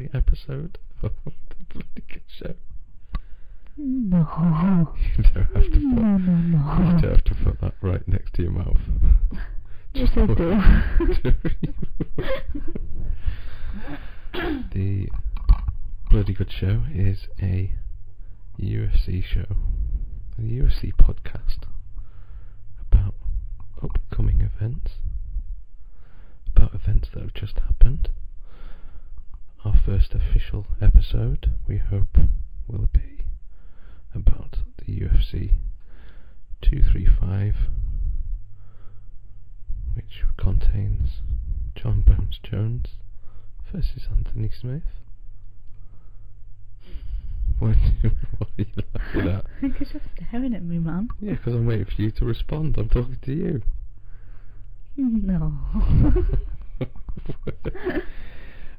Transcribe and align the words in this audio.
introductory 0.00 0.10
episode 0.14 0.78
of 1.02 1.12
the 1.24 1.32
Bloody 1.72 2.04
Good 2.08 2.22
Show. 2.28 2.54
No. 3.76 4.94
You 5.16 5.24
don't 5.24 5.44
have 5.44 5.64
to 5.64 5.70
put, 5.70 5.82
No, 5.82 6.16
no, 6.18 6.92
you 6.94 7.00
don't 7.00 7.10
have 7.12 7.24
to 7.24 7.34
put 7.34 7.60
that 7.60 7.74
right 7.82 8.06
next 8.08 8.34
to 8.34 8.42
your 8.42 8.52
mouth. 8.52 8.78
Yes, 9.92 10.10
I 10.14 10.26
do. 10.26 10.34
the 14.72 15.08
Bloody 16.10 16.32
Good 16.32 16.52
Show 16.52 16.84
is 16.94 17.26
a 17.42 17.72
UFC 18.60 19.24
show, 19.24 19.46
a 20.38 20.42
UFC 20.42 20.92
podcast 20.94 21.64
about 22.88 23.14
upcoming 23.82 24.40
events, 24.42 24.92
about 26.54 26.72
events 26.72 27.08
that 27.12 27.22
have 27.24 27.34
just 27.34 27.58
happened. 27.58 28.10
First 29.90 30.14
official 30.14 30.66
episode, 30.80 31.50
we 31.66 31.78
hope, 31.78 32.16
will 32.68 32.88
be 32.92 33.24
about 34.14 34.58
the 34.78 34.84
UFC 35.00 35.54
235, 36.62 37.56
which 39.94 40.22
contains 40.36 41.22
Jon 41.74 42.02
Bones 42.02 42.38
Jones 42.40 42.90
versus 43.72 44.06
Anthony 44.08 44.52
Smith. 44.60 44.84
What, 47.58 47.74
what 48.38 48.48
are 48.48 48.62
you 48.62 48.66
laughing 48.94 49.28
at? 49.28 49.44
Because 49.60 49.88
you're 49.92 50.02
staring 50.28 50.54
at 50.54 50.62
me, 50.62 50.78
man. 50.78 51.08
Yeah, 51.20 51.32
because 51.32 51.54
I'm 51.54 51.66
waiting 51.66 51.86
for 51.86 52.00
you 52.00 52.12
to 52.12 52.24
respond. 52.24 52.78
I'm 52.78 52.90
talking 52.90 53.18
to 53.22 53.32
you. 53.32 53.62
No. 54.96 55.52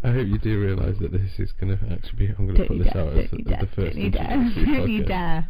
I 0.04 0.12
hope 0.12 0.28
you 0.28 0.38
do 0.40 0.60
realise 0.60 0.98
that 1.00 1.12
this 1.12 1.38
is 1.38 1.52
going 1.52 1.78
to 1.78 1.84
actually 1.94 2.28
be. 2.28 2.34
I'm 2.38 2.48
going 2.48 2.56
to 2.58 2.66
put 2.68 2.78
this 2.80 2.92
dare, 2.94 3.02
out 3.04 3.14
as, 3.14 3.26
as 3.26 3.32
the 3.32 3.38
dare, 3.44 3.70
first 3.76 3.96
don't 3.96 3.98
you 3.98 4.10
dare, 4.10 4.52
don't 4.56 4.90
you 4.90 5.04
dare. 5.06 5.50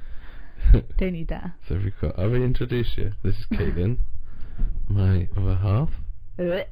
Don't 1.00 1.16
you 1.16 1.26
dare. 1.26 1.56
so 1.68 1.76
we've 1.76 1.94
got. 2.00 2.20
I'll 2.20 2.36
introduce 2.36 2.96
you. 2.96 3.14
This 3.24 3.36
is 3.36 3.46
Caitlin, 3.52 3.98
my 4.90 5.28
other 5.36 5.56
half. 5.56 5.90
I 6.38 6.66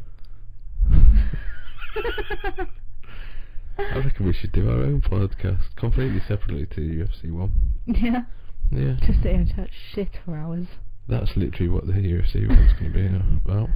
reckon 3.97 4.25
we 4.25 4.33
should 4.33 4.51
do 4.51 4.69
our 4.69 4.83
own 4.83 5.01
podcast 5.01 5.75
completely 5.75 6.21
separately 6.27 6.65
to 6.67 6.81
UFC 6.81 7.31
one. 7.31 7.51
yeah. 7.87 8.23
Yeah, 8.71 8.97
Just 9.05 9.23
sit 9.23 9.33
and 9.33 9.55
chat 9.55 9.69
shit 9.95 10.09
for 10.23 10.37
hours. 10.37 10.67
that's 11.07 11.35
literally 11.35 11.69
what 11.69 11.87
the 11.87 11.93
UFC 11.93 12.47
one's 12.47 12.71
going 12.73 12.93
to 12.93 13.09
be 13.43 13.49
about. 13.51 13.69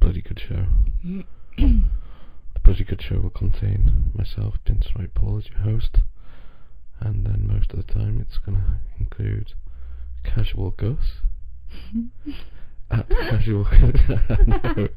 Bloody 0.00 0.20
good 0.20 0.38
show. 0.46 0.66
Bloody 2.68 2.84
Good 2.84 3.00
Show 3.00 3.20
will 3.20 3.30
contain 3.30 4.12
myself, 4.14 4.56
Pinstripe 4.66 5.14
Paul, 5.14 5.38
as 5.38 5.48
your 5.48 5.60
host, 5.60 6.00
and 7.00 7.24
then 7.24 7.48
most 7.50 7.70
of 7.70 7.78
the 7.78 7.94
time 7.94 8.20
it's 8.20 8.36
going 8.36 8.58
to 8.58 8.64
include 9.00 9.54
Casual 10.22 10.72
Gus. 10.72 11.22
At 12.90 13.08
Casual 13.08 13.64
no, 14.46 14.88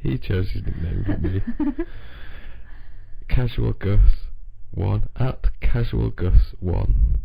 he 0.00 0.18
chose 0.18 0.50
his 0.50 0.64
nickname, 0.64 1.04
not 1.06 1.22
me. 1.22 1.42
Casual 3.28 3.72
Gus 3.74 4.26
1 4.72 5.08
at 5.14 5.60
Casual 5.60 6.10
Gus 6.10 6.56
1 6.58 7.18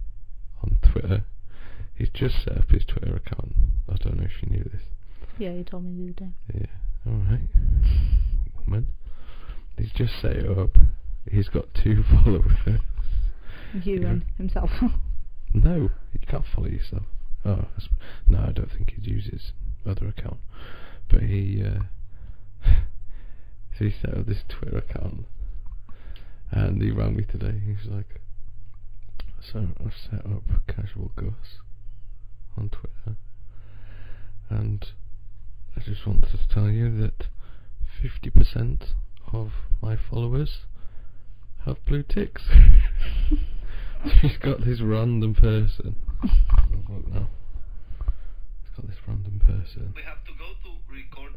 on 0.61 0.79
Twitter. 0.91 1.23
He's 1.95 2.09
just 2.13 2.35
set 2.43 2.55
up 2.55 2.69
his 2.69 2.85
Twitter 2.85 3.15
account. 3.15 3.55
I 3.89 3.95
don't 3.95 4.17
know 4.17 4.25
if 4.25 4.43
you 4.43 4.57
knew 4.57 4.63
this. 4.63 4.83
yeah, 5.39 5.53
you 5.53 5.63
told 5.63 5.85
me 5.85 5.95
the 5.95 6.03
other 6.03 6.31
day. 6.31 6.33
Yeah, 6.53 7.11
alright. 7.11 7.49
Woman. 8.67 8.85
He's 9.77 9.91
just 9.91 10.13
set 10.21 10.33
it 10.37 10.57
up. 10.57 10.77
He's 11.29 11.49
got 11.49 11.65
two 11.73 12.03
followers. 12.09 12.51
You 13.83 14.01
Yeah. 14.01 14.07
and 14.09 14.25
himself. 14.37 14.69
No, 15.53 15.89
you 16.13 16.19
can't 16.29 16.45
follow 16.55 16.67
yourself. 16.69 17.03
Oh, 17.43 17.65
no, 18.29 18.39
I 18.39 18.51
don't 18.53 18.71
think 18.71 18.91
he'd 18.91 19.05
use 19.05 19.25
his 19.25 19.51
other 19.85 20.07
account. 20.07 20.37
But 21.09 21.23
he, 21.23 21.61
uh, 21.61 21.81
so 22.65 22.71
he 23.83 23.91
set 24.01 24.17
up 24.17 24.27
this 24.27 24.43
Twitter 24.47 24.77
account, 24.77 25.25
and 26.51 26.81
he 26.81 26.89
rang 26.91 27.17
me 27.17 27.25
today. 27.25 27.59
He's 27.65 27.91
like, 27.91 28.21
"So 29.41 29.67
I've 29.85 29.93
set 30.09 30.25
up 30.25 30.43
Casual 30.67 31.11
Gus 31.17 31.59
on 32.57 32.69
Twitter, 32.69 33.17
and 34.49 34.87
I 35.75 35.81
just 35.81 36.07
wanted 36.07 36.29
to 36.31 36.47
tell 36.47 36.69
you 36.69 36.95
that 37.01 37.27
fifty 38.01 38.29
percent 38.29 38.93
of 39.33 39.51
my 39.81 39.97
followers 40.09 40.59
have 41.65 41.77
blue 41.85 42.03
ticks." 42.03 42.43
He's 44.21 44.37
got 44.37 44.65
this 44.65 44.81
random 44.81 45.35
person. 45.35 45.95
Look 46.71 47.07
now. 47.07 47.27
He's 48.63 48.75
got 48.75 48.87
this 48.87 48.97
random 49.07 49.39
person. 49.45 49.93
We 49.95 50.01
have 50.03 50.23
to 50.25 50.31
go 50.39 50.45
to 50.63 50.71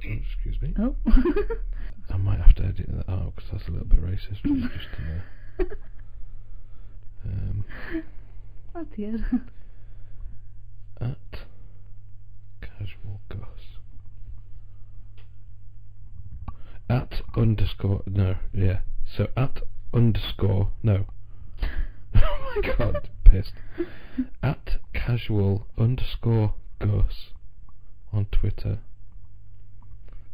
Oh, 0.06 0.12
excuse 0.12 0.60
me. 0.60 0.75
oh. 0.78 0.97
I 2.10 2.16
might 2.19 2.38
have 2.41 2.55
to 2.56 2.65
edit 2.65 2.87
that 2.88 3.10
out 3.10 3.34
because 3.34 3.50
that's 3.53 3.69
a 3.69 3.71
little 3.71 3.87
bit 3.87 4.03
racist. 4.03 4.43
Just 4.43 4.88
to, 5.59 5.65
uh, 5.65 5.65
um, 7.25 7.65
That's 8.75 8.87
good. 8.97 9.25
at 11.00 11.16
casual 12.61 13.21
Gus. 13.31 13.38
At 16.91 17.22
underscore 17.37 18.03
no 18.06 18.37
yeah. 18.53 18.81
So 19.17 19.28
at 19.37 19.61
underscore 19.93 20.71
no. 20.83 21.06
oh 22.15 22.53
my 22.56 22.77
god, 22.77 23.09
pissed. 23.25 23.53
At 24.43 24.78
casual 24.93 25.67
underscore 25.77 26.55
Gus 26.81 27.31
on 28.12 28.27
Twitter. 28.27 28.78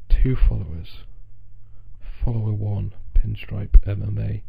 Two 0.08 0.36
followers. 0.36 0.98
Follower 2.24 2.52
one, 2.52 2.92
Pinstripe 3.14 3.80
MMA. 3.86 4.42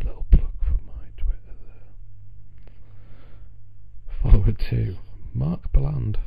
A 0.00 0.04
little 0.04 0.26
plug 0.30 0.52
for 0.60 0.78
my 0.84 1.08
Twitter 1.16 1.56
there. 1.66 2.72
Follower 4.22 4.52
two, 4.52 4.96
Mark 5.32 5.72
Bland. 5.72 6.18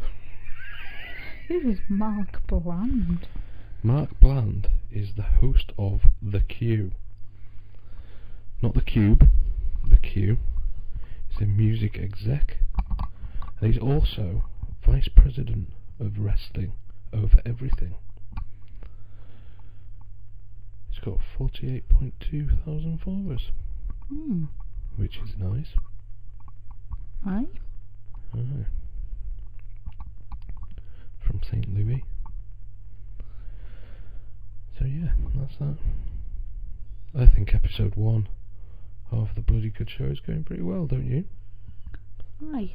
Who 1.48 1.70
is 1.70 1.80
Mark 1.88 2.46
Bland? 2.48 3.28
Mark 3.86 4.20
Bland 4.20 4.68
is 4.92 5.10
the 5.16 5.22
host 5.22 5.72
of 5.78 6.02
The 6.20 6.40
Q. 6.40 6.94
Not 8.60 8.74
The 8.74 8.82
Cube, 8.82 9.30
The 9.88 9.98
Q. 9.98 10.38
He's 11.30 11.42
a 11.42 11.46
music 11.46 12.00
exec. 12.00 12.58
And 13.62 13.72
he's 13.72 13.80
also 13.80 14.46
vice 14.84 15.08
president 15.08 15.68
of 16.00 16.18
wrestling 16.18 16.72
over 17.14 17.40
everything. 17.46 17.94
He's 20.90 21.00
got 21.06 21.20
48.2 21.38 22.66
thousand 22.66 23.02
followers, 23.06 23.52
Hmm. 24.10 24.46
which 24.96 25.20
is 25.20 25.38
nice. 25.38 25.76
Aye. 27.24 27.46
Aye. 28.34 28.66
From 31.20 31.40
St. 31.44 31.72
Louis. 31.72 32.04
So 34.80 34.86
yeah, 34.86 35.12
that's 35.36 35.56
that. 35.60 35.78
I 37.18 37.26
think 37.28 37.54
episode 37.56 37.96
one 37.96 38.28
of 39.12 39.30
the 39.36 39.42
Bloody 39.42 39.70
Good 39.70 39.90
Show 39.90 40.06
is 40.06 40.20
going 40.20 40.44
pretty 40.44 40.64
well, 40.64 40.86
don't 40.86 41.10
you? 41.10 41.24
Aye. 42.54 42.74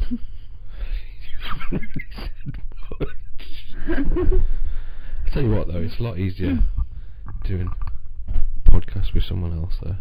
I 3.88 5.30
tell 5.32 5.42
you 5.42 5.50
what 5.50 5.68
though, 5.68 5.80
it's 5.80 5.98
a 5.98 6.02
lot 6.02 6.18
easier 6.18 6.58
doing 7.44 7.70
podcasts 8.70 9.14
with 9.14 9.24
someone 9.24 9.52
else 9.52 9.74
there. 9.82 9.98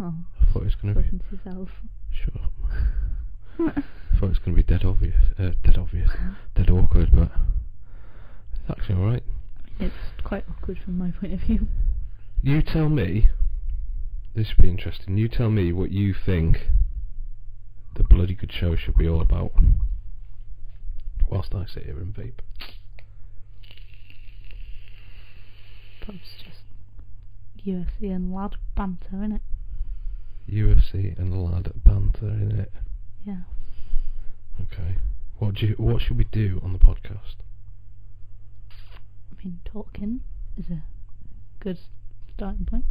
Oh. 0.00 0.14
I 0.40 0.44
thought 0.52 0.62
it 0.62 0.64
was 0.64 0.74
going 0.76 0.94
to 0.94 1.00
be 1.00 1.20
yourself. 1.30 1.68
shut 2.10 2.34
up. 2.36 2.52
I 3.58 3.82
thought 4.18 4.26
it 4.26 4.28
was 4.28 4.38
going 4.38 4.56
to 4.56 4.58
be 4.62 4.62
dead 4.62 4.84
obvious, 4.84 5.20
uh, 5.38 5.50
dead 5.62 5.76
obvious, 5.78 6.10
dead 6.54 6.70
awkward, 6.70 7.10
but 7.12 7.30
it's 8.52 8.70
actually 8.70 8.96
all 8.96 9.06
right. 9.06 9.22
It's 9.80 9.94
quite 10.22 10.44
awkward 10.50 10.78
from 10.84 10.98
my 10.98 11.10
point 11.10 11.32
of 11.32 11.40
view. 11.40 11.66
You 12.42 12.62
tell 12.62 12.88
me. 12.88 13.28
This 14.34 14.48
should 14.48 14.62
be 14.62 14.68
interesting. 14.68 15.16
You 15.16 15.28
tell 15.28 15.50
me 15.50 15.72
what 15.72 15.90
you 15.90 16.14
think 16.14 16.66
the 17.94 18.02
bloody 18.04 18.34
good 18.34 18.52
show 18.52 18.74
should 18.76 18.96
be 18.96 19.08
all 19.08 19.20
about. 19.20 19.52
Whilst 21.28 21.54
I 21.54 21.66
sit 21.66 21.84
here 21.84 21.98
and 21.98 22.14
vape. 22.14 22.40
Perhaps 26.00 26.26
just 26.44 27.66
UFC 27.66 28.14
and 28.14 28.34
lad 28.34 28.56
banter, 28.76 29.12
innit? 29.12 29.40
UFC 30.50 31.18
and 31.18 31.42
lad 31.42 31.72
banter 31.84 32.28
in 32.28 32.58
it. 32.58 32.72
Yeah. 33.24 33.42
Okay. 34.60 34.96
What 35.38 35.54
do 35.54 35.66
you, 35.66 35.74
What 35.78 36.02
should 36.02 36.18
we 36.18 36.24
do 36.24 36.60
on 36.62 36.72
the 36.72 36.78
podcast? 36.78 37.36
Talking 39.64 40.20
is 40.56 40.66
a 40.70 40.82
good 41.60 41.78
starting 42.34 42.64
point. 42.66 42.84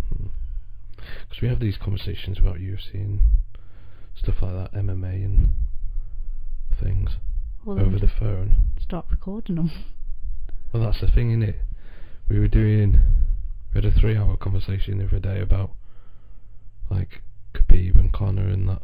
Because 0.95 1.41
we 1.41 1.47
have 1.47 1.59
these 1.59 1.77
conversations 1.77 2.37
about 2.39 2.57
UFC 2.57 2.93
and 2.95 3.19
stuff 4.15 4.35
like 4.41 4.53
that, 4.53 4.73
MMA 4.73 5.25
and 5.25 5.49
things 6.79 7.11
Well, 7.65 7.79
over 7.79 7.97
the 7.97 8.07
phone. 8.07 8.55
start 8.79 9.05
recording 9.09 9.55
them. 9.55 9.71
Well, 10.71 10.83
that's 10.83 11.01
the 11.01 11.07
thing, 11.07 11.31
isn't 11.31 11.43
it? 11.43 11.59
We 12.29 12.39
were 12.39 12.47
doing. 12.47 12.99
We 13.73 13.81
had 13.81 13.85
a 13.85 13.99
three-hour 13.99 14.37
conversation 14.37 14.97
the 14.99 15.05
other 15.05 15.19
day 15.19 15.41
about 15.41 15.71
like 16.89 17.21
Khabib 17.53 17.95
and 17.95 18.13
Conor 18.13 18.47
and 18.47 18.69
that. 18.69 18.81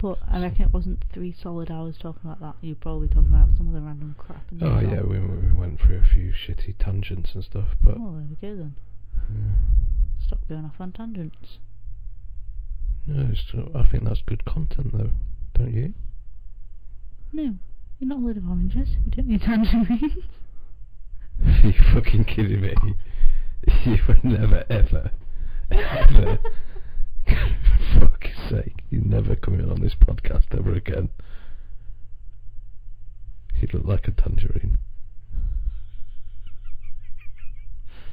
But 0.00 0.18
I 0.30 0.40
reckon 0.42 0.62
it 0.66 0.72
wasn't 0.72 1.04
three 1.12 1.32
solid 1.40 1.70
hours 1.70 1.96
talking 1.98 2.22
about 2.24 2.40
that. 2.40 2.54
You're 2.60 2.76
probably 2.76 3.08
talking 3.08 3.30
about 3.32 3.48
some 3.56 3.68
of 3.68 3.72
the 3.74 3.80
random 3.80 4.14
crap. 4.18 4.44
Oh 4.60 4.80
yeah, 4.80 5.00
we, 5.02 5.18
we 5.18 5.52
went 5.52 5.80
through 5.80 5.98
a 5.98 6.04
few 6.06 6.32
shitty 6.32 6.74
tangents 6.78 7.30
and 7.34 7.42
stuff, 7.44 7.68
but 7.82 7.94
Oh, 7.98 8.12
there 8.18 8.26
we 8.28 8.36
go 8.36 8.56
then. 8.56 8.74
yeah. 9.30 9.54
Stop 10.26 10.40
going 10.48 10.64
off 10.64 10.74
on 10.80 10.92
tangents. 10.92 11.58
no, 13.06 13.28
it's, 13.30 13.44
I 13.74 13.86
think 13.90 14.04
that's 14.04 14.22
good 14.26 14.44
content 14.44 14.92
though, 14.92 15.10
don't 15.54 15.72
you? 15.74 15.94
No, 17.32 17.54
you're 17.98 18.08
not 18.08 18.18
a 18.18 18.26
load 18.26 18.36
of 18.36 18.48
oranges. 18.48 18.90
You 19.06 19.10
don't 19.10 19.26
need 19.28 19.40
tangerines. 19.42 20.12
Are 21.44 21.50
you 21.66 21.72
fucking 21.94 22.24
kidding 22.24 22.60
me? 22.60 22.74
You 23.86 23.96
would 24.06 24.22
never, 24.24 24.62
ever, 24.68 25.10
ever, 25.70 26.38
fuck's 27.98 28.28
sake, 28.50 28.82
you're 28.90 29.02
never 29.04 29.36
coming 29.36 29.70
on 29.70 29.80
this 29.80 29.94
podcast 29.94 30.56
ever 30.56 30.72
again. 30.74 31.08
You 33.60 33.68
look 33.72 33.84
like 33.86 34.08
a 34.08 34.10
tangerine. 34.10 34.78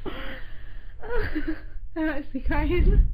I'm 1.96 2.08
actually 2.08 2.40
crying. 2.40 3.06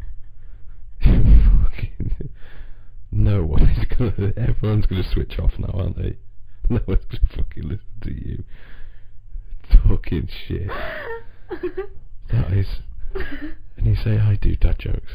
fucking, 1.01 2.31
no 3.11 3.45
one 3.45 3.63
is 3.63 3.85
gonna, 3.87 4.33
everyone's 4.37 4.87
gonna 4.87 5.03
switch 5.13 5.39
off 5.39 5.53
now, 5.59 5.71
aren't 5.75 5.97
they? 5.97 6.17
No 6.71 6.81
one's 6.87 7.05
gonna 7.07 7.35
fucking 7.35 7.63
listen 7.63 7.87
to 8.03 8.13
you. 8.13 8.45
Talking 9.89 10.29
shit. 10.47 10.69
That 12.31 12.53
is, 12.53 12.67
and 13.15 13.87
you 13.87 13.95
say 13.95 14.19
I 14.19 14.37
do 14.41 14.55
dad 14.55 14.79
jokes. 14.79 15.13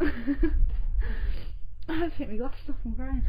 I 0.00 1.94
have 1.94 2.12
to 2.12 2.18
take 2.18 2.30
my 2.30 2.36
glasses 2.36 2.60
off. 2.68 2.76
I'm 2.84 2.94
crying. 2.94 3.24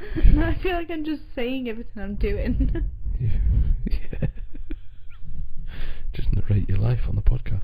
I 0.44 0.62
feel 0.62 0.72
like 0.72 0.90
I'm 0.90 1.04
just 1.04 1.22
saying 1.34 1.68
everything 1.68 2.02
I'm 2.02 2.16
doing. 2.16 2.90
Yeah. 3.20 3.30
yeah. 3.86 4.26
Just 6.14 6.32
narrate 6.32 6.68
your 6.68 6.78
life 6.78 6.98
on 7.08 7.14
the 7.14 7.22
podcast. 7.22 7.62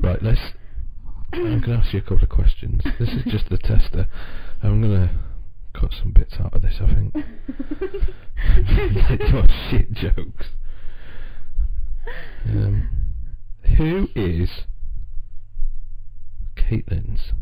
Right, 0.00 0.20
let's. 0.22 0.40
I'm 1.32 1.60
going 1.60 1.62
to 1.62 1.72
ask 1.74 1.92
you 1.92 2.00
a 2.00 2.02
couple 2.02 2.22
of 2.24 2.28
questions. 2.28 2.82
This 2.98 3.10
is 3.10 3.22
just 3.26 3.48
the 3.50 3.58
tester. 3.58 4.08
I'm 4.62 4.80
going 4.80 5.08
to 5.08 5.10
cut 5.78 5.92
some 5.92 6.12
bits 6.12 6.34
out 6.40 6.54
of 6.54 6.62
this, 6.62 6.80
I 6.80 6.86
think. 6.94 7.14
like 8.96 9.20
your 9.30 9.46
shit 9.70 9.92
jokes. 9.92 10.46
Um, 12.46 12.88
who 13.76 14.08
is 14.16 14.50
Caitlin's 16.58 17.32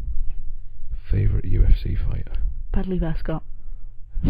favourite 1.11 1.45
UFC 1.45 1.97
fighter? 2.09 2.33
Bradley 2.73 2.99
Bascott. 2.99 3.43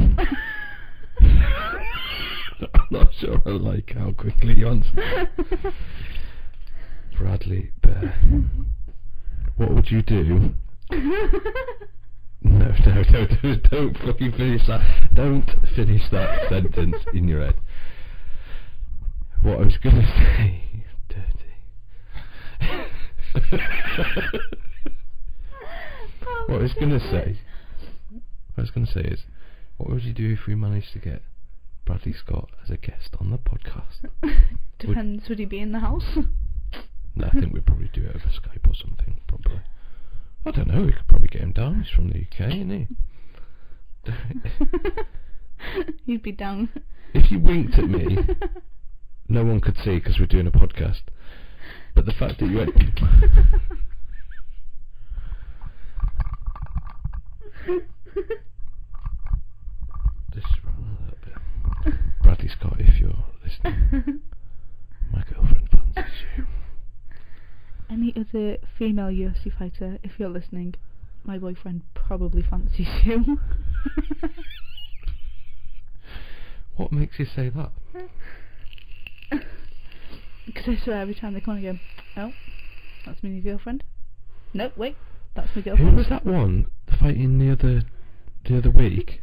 I'm 2.75 2.89
not 2.91 3.09
sure 3.19 3.41
I 3.45 3.51
like 3.51 3.93
how 3.97 4.13
quickly 4.13 4.55
you 4.55 4.69
answer. 4.69 5.29
Bradley 7.19 7.71
Bear. 7.83 8.15
What 9.57 9.75
would 9.75 9.91
you 9.91 10.03
do? 10.03 10.55
No, 12.43 12.69
no, 12.69 13.03
no, 13.11 13.27
don't, 13.43 13.71
don't 13.71 13.99
fucking 13.99 14.33
finish 14.33 14.67
that. 14.69 15.11
Don't 15.15 15.51
finish 15.75 16.03
that 16.13 16.49
sentence 16.49 16.97
in 17.13 17.27
your 17.27 17.45
head. 17.45 17.57
What 19.43 19.59
I 19.59 19.63
was 19.63 19.77
going 19.79 19.97
to 19.97 20.07
say, 20.07 20.85
dirty. 21.09 21.55
What 26.47 26.59
I 26.61 26.63
was 26.63 26.75
going 26.75 26.91
to 26.91 27.01
say, 27.01 27.39
what 28.11 28.59
I 28.59 28.61
was 28.61 28.71
going 28.71 28.87
to 28.87 28.93
say 28.93 29.01
is, 29.03 29.21
what 29.77 29.91
would 29.91 30.05
you 30.05 30.13
do 30.13 30.33
if 30.33 30.47
we 30.47 30.55
managed 30.55 30.93
to 30.93 30.99
get 30.99 31.23
Bradley 31.85 32.13
Scott 32.13 32.51
as 32.65 32.71
a 32.71 32.77
guest 32.77 33.11
on 33.21 33.31
the 33.31 33.39
podcast? 33.39 34.09
Depends, 34.79 35.29
would 35.29 35.39
he 35.39 35.45
be 35.45 35.61
in 35.61 35.73
the 35.73 35.81
house? 35.81 36.19
No, 37.15 37.29
I 37.29 37.41
think 37.41 37.53
we'd 37.53 37.67
probably 37.67 37.91
do 37.93 38.03
it 38.03 38.15
over 38.15 38.27
Skype 38.27 38.69
or 38.69 38.75
something, 38.75 39.21
probably. 39.27 39.61
I 40.45 40.51
don't 40.51 40.69
know, 40.69 40.83
we 40.83 40.93
could 40.93 41.09
probably 41.09 41.29
get 41.29 41.43
him 41.43 41.53
down. 41.53 41.83
He's 41.83 41.93
from 41.93 42.09
the 42.09 42.21
UK, 42.21 42.53
isn't 42.53 42.71
he? 42.71 44.13
He'd 46.07 46.23
be 46.23 46.33
down. 46.33 46.69
if 47.15 47.31
you 47.31 47.41
winked 47.41 47.79
at 47.79 47.89
me, 47.89 48.19
no 49.29 49.45
one 49.45 49.61
could 49.61 49.77
see 49.79 49.97
because 49.99 50.21
we're 50.21 50.27
doing 50.27 50.47
a 50.47 50.51
podcast. 50.51 51.01
But 51.95 52.07
the 52.07 52.13
fact 52.13 52.39
that 52.41 52.49
you 52.49 52.59
went. 52.59 52.77
Just 60.33 60.47
run 60.65 60.77
a 60.87 61.03
little 61.03 61.19
bit. 61.25 61.95
Bradley 62.23 62.49
Scott, 62.49 62.77
if 62.79 63.01
you're 63.01 63.25
listening, 63.43 64.21
my 65.13 65.25
girlfriend 65.25 65.69
fancies 65.71 66.13
you. 66.37 66.47
Any 67.91 68.15
other 68.17 68.59
female 68.79 69.07
UFC 69.07 69.51
fighter, 69.57 69.99
if 70.05 70.19
you're 70.19 70.29
listening, 70.29 70.75
my 71.25 71.39
boyfriend 71.39 71.83
probably 71.95 72.43
fancies 72.43 72.89
you. 73.05 73.39
What 76.77 76.93
makes 76.93 77.19
you 77.19 77.25
say 77.25 77.49
that? 77.49 77.73
Because 80.45 80.69
I 80.69 80.77
swear 80.85 81.01
every 81.01 81.15
time 81.15 81.35
they 81.35 81.41
come 81.41 81.55
on, 81.55 81.61
I 81.61 81.73
go, 81.73 81.79
oh, 82.17 82.33
that's 83.05 83.23
my 83.23 83.31
new 83.31 83.43
girlfriend. 83.43 83.83
No, 84.53 84.71
wait, 84.77 84.97
that's 85.35 85.49
my 85.57 85.63
girlfriend. 85.63 85.91
Who 85.91 85.97
was 85.97 86.09
that 86.09 86.25
one 86.25 86.67
fighting 87.01 87.39
the 87.39 87.51
other 87.53 87.83
the 88.45 88.59
other 88.59 88.71
week? 88.71 89.23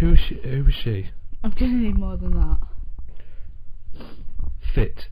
Who 0.00 0.10
was 0.10 0.18
she? 0.28 0.34
Who 0.44 0.64
was 0.64 0.74
she? 0.74 1.10
I'm 1.42 1.50
gonna 1.50 1.72
need 1.72 1.98
more 1.98 2.16
than 2.16 2.34
that. 2.34 2.58
Fit. 4.74 5.06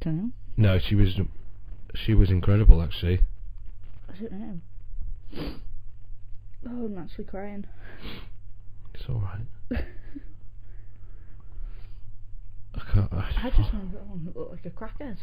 Don't 0.00 0.16
know. 0.16 0.30
No, 0.56 0.78
she 0.78 0.94
was. 0.94 1.18
She 1.94 2.14
was 2.14 2.30
incredible, 2.30 2.82
actually. 2.82 3.20
I 4.08 4.12
don't 4.20 4.32
know. 4.32 4.60
Oh, 6.66 6.86
I'm 6.86 6.98
actually 6.98 7.24
crying. 7.24 7.66
It's 8.94 9.04
all 9.08 9.20
right. 9.20 9.84
I 12.74 12.92
can't. 12.92 13.12
I, 13.12 13.32
I 13.44 13.50
just 13.50 13.72
remember 13.72 13.98
that 13.98 14.06
one 14.06 14.24
that 14.26 14.36
looked 14.36 14.52
like 14.52 14.66
a 14.66 14.70
crackhead. 14.70 15.16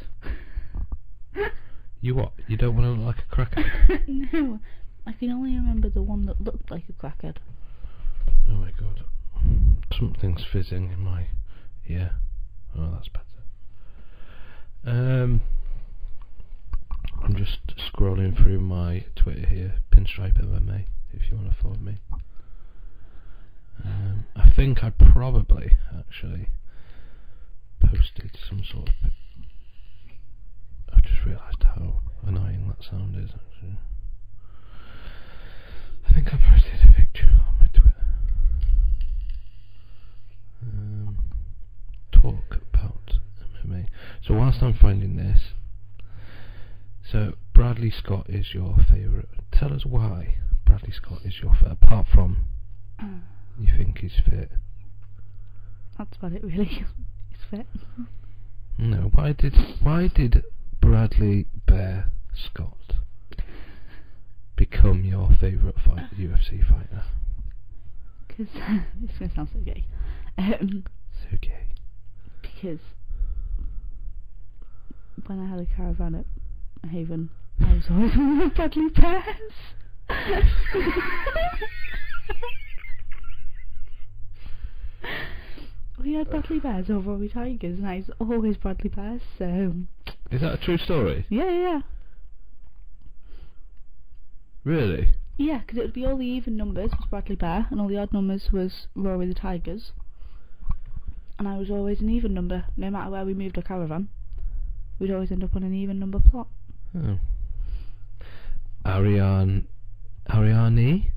You 2.01 2.15
what? 2.15 2.34
You 2.48 2.58
don't 2.58 2.75
want 2.75 2.86
to 2.86 3.03
look 3.03 3.15
like 3.15 3.25
a 3.32 3.36
crackhead? 3.36 4.08
no, 4.34 4.60
I 5.06 5.13
can 5.13 5.32
only 5.32 5.56
remember 5.56 5.89
the 5.89 6.01
one 6.01 6.25
that 6.27 6.41
looked 6.41 6.70
like 6.70 6.84
a 6.89 6.94
crackhead. 6.94 7.38
oh 8.50 8.53
my 8.53 8.72
god. 8.72 9.03
Something's 9.98 10.44
fizzing 10.51 10.91
in 10.91 11.00
my 11.00 11.27
ear. 11.88 12.12
Oh, 12.77 12.91
that's 12.91 13.08
better. 13.10 13.24
Um, 14.86 15.41
I'm 17.24 17.36
just 17.36 17.60
scrolling 17.91 18.36
through 18.41 18.60
my 18.60 19.06
Twitter 19.15 19.46
here, 19.48 19.74
Pinstripe 19.91 20.41
MMA. 20.41 20.86
If 21.13 21.29
you 21.32 21.38
want 21.38 21.50
to 21.50 21.56
follow 21.62 21.77
me. 21.77 21.98
Um, 23.84 24.25
I 24.36 24.50
think 24.56 24.84
I 24.84 24.89
probably 24.91 25.77
actually 25.98 26.50
posted 27.79 28.38
some 28.48 28.63
sort 28.63 28.89
of. 28.89 29.12
Realised 31.27 31.63
how 31.63 32.00
annoying 32.25 32.67
that 32.69 32.86
sound 32.89 33.15
is. 33.17 33.31
Actually, 33.31 33.77
I 36.07 36.13
think 36.13 36.27
I 36.34 36.38
posted 36.38 36.89
a 36.89 36.93
picture 36.93 37.27
on 37.27 37.55
my 37.60 37.67
Twitter. 37.67 38.05
Um, 40.63 41.17
talk 42.13 42.57
about 42.74 43.19
MMA. 43.65 43.88
So 44.25 44.36
whilst 44.36 44.63
I'm 44.63 44.74
finding 44.74 45.17
this, 45.17 45.41
so 47.12 47.34
Bradley 47.53 47.91
Scott 47.91 48.29
is 48.29 48.53
your 48.53 48.77
favourite. 48.89 49.27
Tell 49.51 49.74
us 49.74 49.86
why 49.86 50.36
Bradley 50.65 50.93
Scott 50.93 51.19
is 51.25 51.41
your 51.41 51.53
favourite, 51.55 51.77
apart 51.81 52.07
from 52.13 52.46
you 53.60 53.72
think 53.75 53.98
he's 54.00 54.22
fit. 54.24 54.51
That's 55.98 56.15
about 56.15 56.31
it, 56.31 56.43
really. 56.43 56.65
He's 57.29 57.43
fit. 57.50 57.65
No, 58.77 59.10
why 59.13 59.34
did 59.34 59.55
why 59.81 60.07
did 60.13 60.43
Bradley 60.88 61.46
Bear 61.65 62.10
Scott 62.34 62.94
become 64.56 65.03
your 65.03 65.29
favourite 65.38 65.75
fight, 65.86 66.06
UFC 66.17 66.65
fighter? 66.65 67.03
Because 68.25 68.48
it's 69.03 69.17
going 69.17 69.29
to 69.29 69.36
sound 69.36 69.50
so 69.51 69.60
gay. 69.60 69.86
Um, 70.38 70.86
So 71.29 71.36
gay. 71.41 71.65
because 72.41 72.79
when 75.25 75.41
I 75.41 75.50
had 75.50 75.60
a 75.60 75.65
caravan 75.65 76.15
at 76.15 76.25
Haven, 76.89 77.32
I 77.60 77.74
was 77.74 77.84
always 77.91 78.15
one 78.15 78.39
of 78.41 78.50
the 78.50 78.56
Bradley 78.56 78.88
Bears. 78.88 79.51
we 86.01 86.13
had 86.13 86.29
Bradley 86.29 86.60
Bears 86.60 86.89
over 86.89 87.12
Rory 87.12 87.27
Tigers, 87.27 87.77
and 87.79 87.88
I 87.88 87.98
was 87.98 88.10
always 88.22 88.56
Bradley 88.56 88.89
Bears, 88.89 89.22
so 89.38 89.74
Is 90.31 90.41
that 90.41 90.53
a 90.53 90.57
true 90.57 90.77
story? 90.77 91.25
yeah, 91.29 91.46
yeah, 91.46 91.60
yeah. 91.60 91.81
Really? 94.63 95.13
Yeah, 95.38 95.60
because 95.60 95.77
it 95.77 95.81
would 95.81 95.93
be 95.93 96.05
all 96.05 96.17
the 96.17 96.25
even 96.25 96.57
numbers 96.57 96.91
was 96.91 97.07
Bradley 97.10 97.36
Bear, 97.36 97.67
and 97.69 97.79
all 97.79 97.88
the 97.88 97.98
odd 97.98 98.12
numbers 98.12 98.50
was 98.51 98.88
Rory 98.96 99.27
the 99.27 99.34
Tigers. 99.34 99.93
And 101.39 101.48
I 101.48 101.57
was 101.57 101.69
always 101.69 102.01
an 102.01 102.10
even 102.10 102.34
number, 102.34 102.65
no 102.75 102.89
matter 102.89 103.12
where 103.12 103.24
we 103.24 103.34
moved 103.34 103.57
our 103.57 103.63
caravan. 103.63 104.10
We'd 105.00 105.12
always 105.12 105.31
end 105.31 105.43
up 105.43 105.55
on 105.55 105.63
an 105.63 105.74
even 105.74 106.00
number 106.00 106.19
plot. 106.19 106.48
Oh. 106.98 107.19
Ariane. 108.86 109.67
Ariane? 110.34 111.12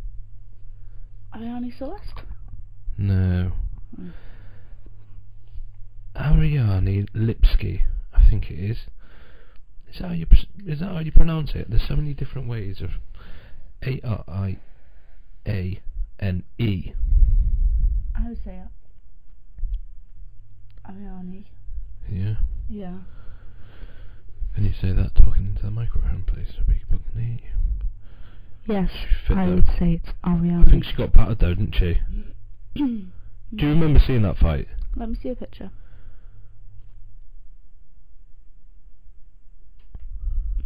Ariane 1.35 1.75
Celeste? 1.76 2.23
No. 2.99 3.52
Hmm. 3.97 4.09
Ariane 6.14 7.09
Lipski, 7.14 7.83
I 8.12 8.29
think 8.29 8.50
it 8.50 8.59
is. 8.59 8.79
Is 9.93 9.99
that 9.99 10.09
how 10.09 10.15
you 10.15 10.27
is 10.67 10.81
that 10.81 10.87
how 10.87 10.99
you 11.01 11.13
pronounce 11.13 11.53
it? 11.55 11.69
There's 11.69 11.87
so 11.87 11.97
many 11.97 12.15
different 12.15 12.49
ways 12.49 12.81
of 12.81 12.91
A 13.85 14.01
R 14.05 14.25
I 14.29 14.59
A 15.47 15.81
N 16.21 16.45
E. 16.59 16.93
I 18.17 18.29
would 18.29 18.39
say. 18.45 18.61
Ariane. 20.89 21.45
Yeah. 22.11 22.35
Yeah. 22.69 22.99
Can 24.55 24.65
you 24.65 24.73
say 24.81 24.93
that 24.93 25.15
talking 25.15 25.47
into 25.47 25.63
the 25.63 25.71
microphone, 25.71 26.25
please, 26.27 26.49
so 26.57 26.63
people 26.67 26.99
can 27.13 27.21
hear 27.23 27.35
you? 27.35 28.75
Yes, 28.75 28.91
I 29.29 29.47
though. 29.47 29.55
would 29.57 29.67
say 29.79 30.01
it's 30.03 30.09
Ariane. 30.27 30.65
I 30.67 30.71
think 30.71 30.85
she 30.85 30.93
got 30.95 31.13
battered 31.13 31.39
though, 31.39 31.55
didn't 31.55 31.75
she? 31.75 32.01
Do 32.75 33.67
you 33.67 33.69
remember 33.69 34.01
seeing 34.05 34.23
that 34.23 34.39
fight? 34.39 34.69
Let 34.97 35.09
me 35.09 35.17
see 35.21 35.31
a 35.31 35.35
picture. 35.35 35.71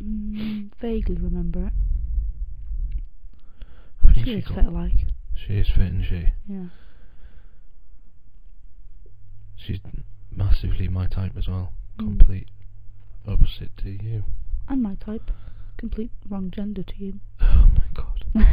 Mm, 0.04 0.70
vaguely 0.80 1.16
remember 1.16 1.66
it. 1.68 1.72
I 4.02 4.12
think 4.12 4.26
She 4.26 4.32
she 4.32 4.38
is 4.40 4.44
got. 4.46 4.56
fit 4.56 4.72
like. 4.72 5.06
She 5.34 5.54
is 5.54 5.68
fit, 5.68 5.80
isn't 5.86 6.04
she? 6.08 6.28
Yeah. 6.48 6.66
She's 9.56 9.78
massively 10.30 10.88
my 10.88 11.06
type 11.06 11.32
as 11.38 11.48
well. 11.48 11.72
Mm. 11.98 12.18
Complete 12.18 12.48
opposite 13.26 13.76
to 13.78 13.90
you. 13.90 14.24
And 14.68 14.82
my 14.82 14.94
type. 14.96 15.30
Complete 15.78 16.10
wrong 16.28 16.50
gender 16.54 16.82
to 16.82 16.92
you. 16.98 17.20
Oh 17.40 17.66
my 17.74 17.84
god. 17.94 18.46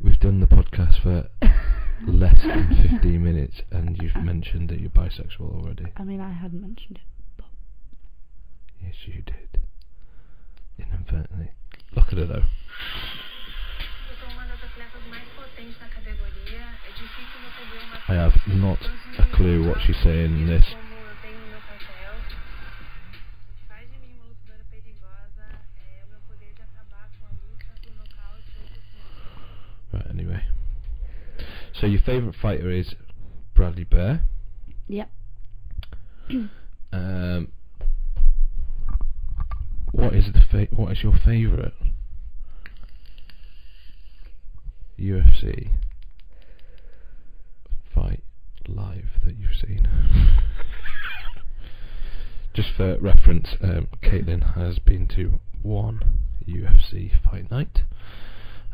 We've 0.00 0.18
done 0.18 0.40
the 0.40 0.46
podcast 0.46 1.00
for 1.02 1.28
less 2.06 2.42
than 2.42 2.90
15 3.00 3.22
minutes 3.22 3.62
and 3.70 3.96
you've 4.02 4.16
mentioned 4.16 4.68
that 4.70 4.80
you're 4.80 4.90
bisexual 4.90 5.40
already. 5.62 5.86
I 5.96 6.02
mean, 6.04 6.20
I 6.20 6.32
hadn't 6.32 6.60
mentioned 6.60 6.98
it. 7.38 7.44
Yes, 8.82 8.94
you 9.06 9.22
did. 9.22 9.61
Inadvertently. 10.88 11.50
Look 11.94 12.08
at 12.12 12.18
her 12.18 12.26
though. 12.26 12.44
Eu 14.08 14.16
sou 14.20 14.28
uma 14.30 14.44
das 14.46 14.62
atletas 14.62 15.02
mais 15.08 15.28
potentes 15.28 15.78
na 15.80 15.88
categoria. 15.88 16.64
É 16.86 16.90
difícil 16.90 17.38
você 17.40 17.64
ver 17.70 17.82
uma 17.84 17.96
I 18.08 18.16
have 18.18 18.36
not 18.56 18.80
a 19.18 19.26
clue 19.36 19.68
what 19.68 19.80
she's 19.82 19.96
saying 20.02 20.32
in 20.42 20.46
this. 20.46 20.64
como 20.66 20.94
eu 20.94 21.16
tenho 21.22 21.38
no 21.38 21.46
meu 21.48 21.60
papel. 21.60 22.12
O 23.48 23.54
que 23.54 23.64
faz 23.68 23.90
de 23.90 23.98
mim 23.98 24.14
uma 24.16 24.26
lutadora 24.26 24.64
perigosa 24.70 25.46
é 25.76 26.04
o 26.04 26.08
meu 26.10 26.20
poder 26.26 26.52
de 26.54 26.62
acabar 26.62 27.10
com 27.18 27.26
a 27.26 27.30
luta 27.30 27.72
por 27.82 27.92
nocaute 27.92 28.52
ou 28.58 28.66
por 28.68 28.82
submissão. 28.90 29.92
Right, 29.92 30.10
anyway. 30.10 30.42
So 31.74 31.86
your 31.86 32.02
favourite 32.02 32.36
fighter 32.38 32.70
is 32.70 32.94
Bradley 33.54 33.84
Bear. 33.84 34.22
Yep. 34.88 35.08
Um, 36.92 37.48
what 39.92 40.14
is 40.14 40.26
the 40.32 40.40
fa- 40.50 40.74
what 40.74 40.92
is 40.92 41.02
your 41.02 41.14
favourite 41.24 41.72
UFC 44.98 45.70
fight 47.94 48.22
live 48.66 49.20
that 49.24 49.36
you've 49.38 49.54
seen? 49.54 49.88
Just 52.54 52.70
for 52.76 52.98
reference, 52.98 53.56
um, 53.62 53.88
Caitlin 54.02 54.54
has 54.54 54.78
been 54.78 55.06
to 55.08 55.40
one 55.62 56.00
UFC 56.46 57.10
fight 57.22 57.50
night, 57.50 57.82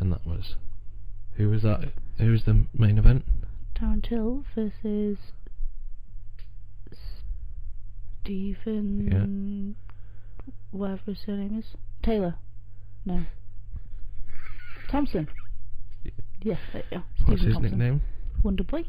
and 0.00 0.12
that 0.12 0.26
was 0.26 0.54
who 1.34 1.50
was 1.50 1.62
that? 1.62 1.92
Who 2.18 2.32
was 2.32 2.44
the 2.44 2.66
main 2.76 2.98
event? 2.98 3.24
Darren 3.76 4.02
Till 4.02 4.44
versus 4.54 5.18
Stephen. 8.22 9.76
Whatever 10.70 11.00
his 11.06 11.18
surname 11.24 11.58
is. 11.58 11.64
Taylor. 12.02 12.34
No. 13.04 13.22
Thompson. 14.90 15.28
Yeah. 16.04 16.12
Yes, 16.42 16.58
there 16.72 16.82
you 16.90 16.98
go. 16.98 17.04
What's 17.24 17.40
Stephen 17.40 17.46
his 17.46 17.54
Thompson. 17.54 17.78
nickname? 17.78 18.02
Wonder 18.42 18.64
Boy. 18.64 18.84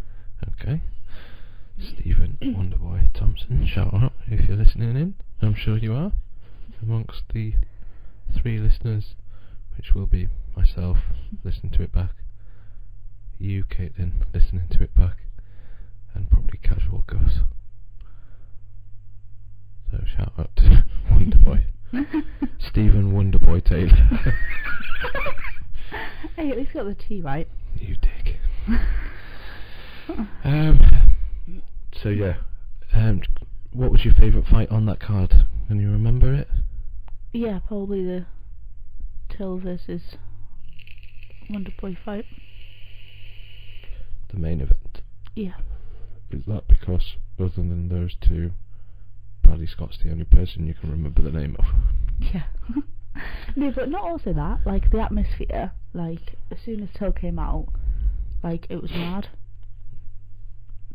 Okay. 0.62 0.82
Stephen 1.80 2.38
Wonderboy 2.42 3.14
Thompson, 3.14 3.66
shout 3.66 3.94
out 3.94 4.12
if 4.28 4.48
you're 4.48 4.58
listening 4.58 4.98
in. 4.98 5.16
I'm 5.42 5.56
sure 5.56 5.78
you 5.78 5.94
are. 5.94 6.12
Amongst 6.82 7.24
the 7.34 7.54
three 8.42 8.60
listeners, 8.60 9.16
which 9.78 9.94
will 9.94 10.06
be 10.06 10.28
myself 10.58 10.98
listening 11.44 11.72
to 11.74 11.84
it 11.84 11.94
back, 11.94 12.12
you, 13.38 13.64
Caitlin, 13.64 14.12
listening 14.34 14.68
to 14.72 14.84
it 14.84 14.94
back, 14.94 15.18
and 16.14 16.30
probably 16.30 16.60
Casual 16.62 17.06
Gus. 17.08 17.40
So 19.92 20.04
shout 20.18 20.34
out 20.38 20.50
to 20.58 20.86
Wonderboy. 21.12 21.64
Stephen 23.66 23.90
Wonderboy 23.90 24.24
Taylor. 24.24 24.36
hey, 26.36 26.52
at 26.52 26.58
least 26.58 26.74
got 26.74 26.86
the 26.86 26.96
T 26.96 27.22
right. 27.22 27.48
you 27.76 27.96
dick. 27.96 28.38
Um, 30.44 31.14
so 32.02 32.10
yeah, 32.10 32.38
um, 32.94 33.22
what 33.72 33.92
was 33.92 34.04
your 34.04 34.16
favourite 34.16 34.48
fight 34.48 34.72
on 34.72 34.88
that 34.88 35.00
card? 35.00 35.46
Can 35.68 35.80
you 35.80 35.92
remember 35.92 36.34
it? 36.34 36.48
Yeah, 37.32 37.60
probably 37.68 38.04
the 38.04 38.26
Till 39.30 39.60
versus 39.60 40.02
Wonder 41.48 41.70
Boy 41.80 41.96
fight. 42.04 42.26
The 44.34 44.40
main 44.40 44.62
event. 44.62 45.02
Yeah. 45.36 45.54
Is 46.32 46.42
that 46.48 46.68
because, 46.68 47.14
other 47.40 47.50
than 47.50 47.90
those 47.90 48.16
two, 48.20 48.50
Bradley 49.44 49.68
Scott's 49.68 50.00
the 50.04 50.10
only 50.10 50.26
person 50.26 50.66
you 50.66 50.74
can 50.74 50.90
remember 50.90 51.22
the 51.22 51.32
name 51.32 51.56
of? 51.60 51.66
Yeah. 52.20 52.44
no, 53.56 53.72
but 53.72 53.90
not 53.90 54.04
also 54.04 54.34
that. 54.34 54.60
Like 54.66 54.92
the 54.92 55.00
atmosphere. 55.00 55.72
Like 55.94 56.36
as 56.52 56.58
soon 56.66 56.82
as 56.84 56.90
Till 56.98 57.12
came 57.12 57.40
out, 57.40 57.68
like 58.44 58.68
it 58.70 58.82
was 58.82 58.92
mad. 58.92 59.28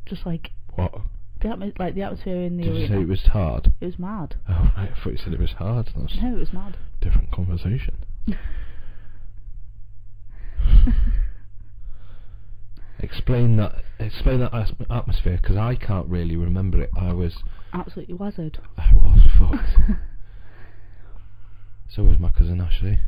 Just 0.06 0.24
like 0.26 0.50
What? 0.74 0.92
the 1.40 1.48
atmo- 1.48 1.78
like 1.78 1.94
the 1.94 2.02
atmosphere 2.02 2.42
in 2.42 2.56
the 2.56 2.62
Did 2.64 2.74
you 2.74 2.80
arena. 2.82 2.94
say 2.96 3.02
it 3.02 3.08
was 3.08 3.22
hard? 3.32 3.72
It 3.80 3.86
was 3.86 3.98
mad. 3.98 4.36
Oh 4.48 4.52
right, 4.76 4.90
I 4.92 4.94
thought 5.02 5.10
you 5.10 5.18
said 5.18 5.32
it 5.32 5.40
was 5.40 5.52
hard. 5.52 5.90
No, 5.96 6.04
it 6.04 6.38
was 6.38 6.52
mad. 6.52 6.76
different 7.00 7.30
conversation. 7.32 7.96
Explain 13.00 13.56
that. 13.56 13.82
Explain 13.98 14.40
that 14.40 14.54
as- 14.54 14.72
atmosphere 14.90 15.38
because 15.40 15.56
I 15.56 15.74
can't 15.74 16.06
really 16.08 16.36
remember 16.36 16.80
it. 16.80 16.90
I 16.96 17.12
was, 17.12 17.42
Absolutely 17.72 18.14
wizard. 18.14 18.58
I 18.78 18.92
was 18.94 19.20
fucked. 19.38 19.78
So 21.94 22.02
was 22.02 22.18
my 22.18 22.30
cousin 22.30 22.60
Ashley. 22.60 22.98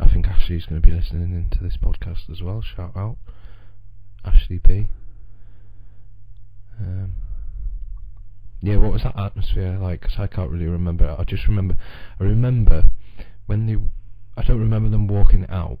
I 0.00 0.08
think 0.08 0.26
Ashley's 0.26 0.66
going 0.66 0.80
to 0.82 0.86
be 0.86 0.92
listening 0.92 1.32
into 1.32 1.62
this 1.62 1.76
podcast 1.76 2.28
as 2.30 2.42
well. 2.42 2.60
Shout 2.60 2.96
out, 2.96 3.16
Ashley 4.24 4.58
B. 4.58 4.88
Um, 6.80 7.12
yeah, 8.60 8.76
what 8.76 8.92
was 8.92 9.04
that 9.04 9.16
atmosphere 9.16 9.78
like? 9.78 10.00
'Cause 10.00 10.18
I 10.18 10.26
can't 10.26 10.50
really 10.50 10.66
remember. 10.66 11.14
I 11.16 11.22
just 11.22 11.46
remember. 11.46 11.76
I 12.18 12.24
remember 12.24 12.90
when 13.46 13.66
they. 13.66 13.76
I 14.36 14.42
don't 14.42 14.58
remember 14.58 14.88
them 14.88 15.06
walking 15.06 15.46
out 15.48 15.78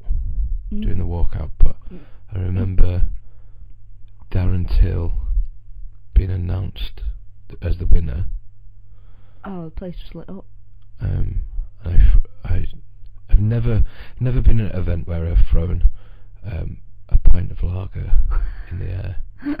doing 0.70 0.98
the 0.98 1.04
walkout, 1.04 1.50
but 1.58 1.76
I 2.32 2.38
remember 2.38 3.08
Darren 4.30 4.66
Till 4.80 5.12
being 6.14 6.30
announced 6.30 7.02
as 7.60 7.78
the 7.78 7.86
winner. 7.86 8.26
Oh, 9.44 9.64
the 9.64 9.70
place 9.70 9.96
just 9.98 10.14
lit 10.14 10.28
up. 10.30 10.46
Um, 11.00 11.42
I, 12.44 12.66
f- 13.30 13.38
never, 13.38 13.84
never 14.20 14.40
been 14.40 14.60
at 14.60 14.74
an 14.74 14.80
event 14.80 15.06
where 15.08 15.26
I've 15.26 15.44
thrown 15.50 15.90
um, 16.44 16.78
a 17.08 17.18
pint 17.18 17.50
of 17.50 17.62
lager 17.62 18.12
in 18.70 18.78
the 18.78 18.86
air 18.86 19.16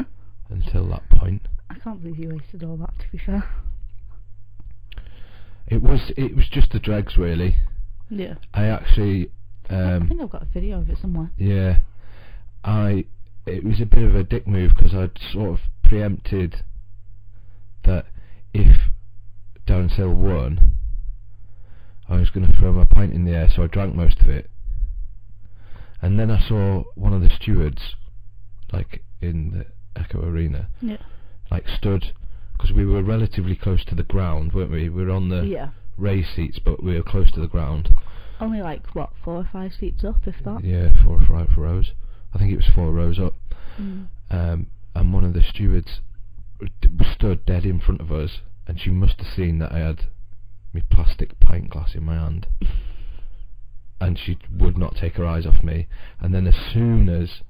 until 0.50 0.88
that 0.88 1.08
point. 1.10 1.42
I 1.70 1.74
can't 1.74 2.02
believe 2.02 2.18
you 2.18 2.28
wasted 2.30 2.62
all 2.64 2.76
that. 2.78 2.94
To 2.98 3.04
be 3.12 3.18
fair. 3.18 3.44
It 5.68 5.82
was, 5.82 6.12
it 6.16 6.36
was 6.36 6.48
just 6.48 6.70
the 6.72 6.78
dregs 6.78 7.16
really. 7.16 7.56
Yeah. 8.08 8.34
I 8.54 8.66
actually, 8.66 9.30
I 9.68 9.74
um, 9.94 10.08
think 10.08 10.20
I've 10.20 10.30
got 10.30 10.42
a 10.42 10.48
video 10.52 10.80
of 10.80 10.88
it 10.90 10.98
somewhere. 11.00 11.30
yeah, 11.36 11.78
I. 12.64 13.06
It 13.46 13.62
was 13.62 13.80
a 13.80 13.86
bit 13.86 14.02
of 14.02 14.16
a 14.16 14.24
dick 14.24 14.46
move 14.48 14.72
because 14.76 14.92
I'd 14.92 15.18
sort 15.32 15.50
of 15.50 15.60
preempted 15.84 16.64
that 17.84 18.06
if 18.52 18.76
Darren 19.68 19.94
Sale 19.94 20.12
won, 20.14 20.75
I 22.08 22.16
was 22.16 22.30
going 22.30 22.46
to 22.46 22.56
throw 22.56 22.72
my 22.72 22.84
pint 22.84 23.12
in 23.12 23.24
the 23.24 23.32
air, 23.32 23.48
so 23.54 23.62
I 23.62 23.66
drank 23.66 23.94
most 23.94 24.20
of 24.20 24.28
it. 24.28 24.50
And 26.00 26.18
then 26.18 26.30
I 26.30 26.40
saw 26.46 26.84
one 26.94 27.12
of 27.12 27.22
the 27.22 27.30
stewards, 27.30 27.96
like 28.72 29.02
in 29.20 29.50
the 29.50 29.66
Echo 30.00 30.22
Arena, 30.22 30.68
Yeah. 30.80 30.98
like 31.50 31.68
stood 31.68 32.12
because 32.52 32.72
we 32.72 32.86
were 32.86 33.02
relatively 33.02 33.56
close 33.56 33.84
to 33.86 33.94
the 33.94 34.02
ground, 34.02 34.52
weren't 34.52 34.70
we? 34.70 34.88
We 34.88 35.04
were 35.04 35.10
on 35.10 35.28
the 35.28 35.44
yeah. 35.44 35.70
race 35.96 36.28
seats, 36.34 36.58
but 36.58 36.82
we 36.82 36.94
were 36.94 37.02
close 37.02 37.30
to 37.32 37.40
the 37.40 37.48
ground. 37.48 37.88
Only 38.40 38.62
like 38.62 38.94
what 38.94 39.10
four 39.24 39.36
or 39.36 39.48
five 39.52 39.72
seats 39.78 40.04
up, 40.04 40.26
if 40.26 40.36
that. 40.44 40.64
Yeah, 40.64 40.92
four 41.02 41.20
or 41.20 41.26
five 41.26 41.56
rows. 41.56 41.92
I 42.34 42.38
think 42.38 42.52
it 42.52 42.56
was 42.56 42.68
four 42.74 42.92
rows 42.92 43.18
up. 43.18 43.34
Mm. 43.80 44.08
Um, 44.30 44.66
and 44.94 45.12
one 45.12 45.24
of 45.24 45.32
the 45.34 45.42
stewards 45.42 46.00
stood 47.14 47.44
dead 47.46 47.64
in 47.64 47.80
front 47.80 48.00
of 48.00 48.12
us, 48.12 48.40
and 48.66 48.80
she 48.80 48.90
must 48.90 49.18
have 49.18 49.32
seen 49.34 49.58
that 49.58 49.72
I 49.72 49.78
had 49.78 50.04
my 50.72 50.82
plastic 50.90 51.38
pint 51.40 51.70
glass 51.70 51.94
in 51.94 52.04
my 52.04 52.14
hand. 52.14 52.46
And 53.98 54.18
she 54.18 54.36
would 54.54 54.76
not 54.76 54.94
take 54.94 55.14
her 55.14 55.24
eyes 55.24 55.46
off 55.46 55.62
me. 55.62 55.86
And 56.20 56.34
then, 56.34 56.46
as 56.46 56.54
soon 56.74 57.08
as 57.08 57.40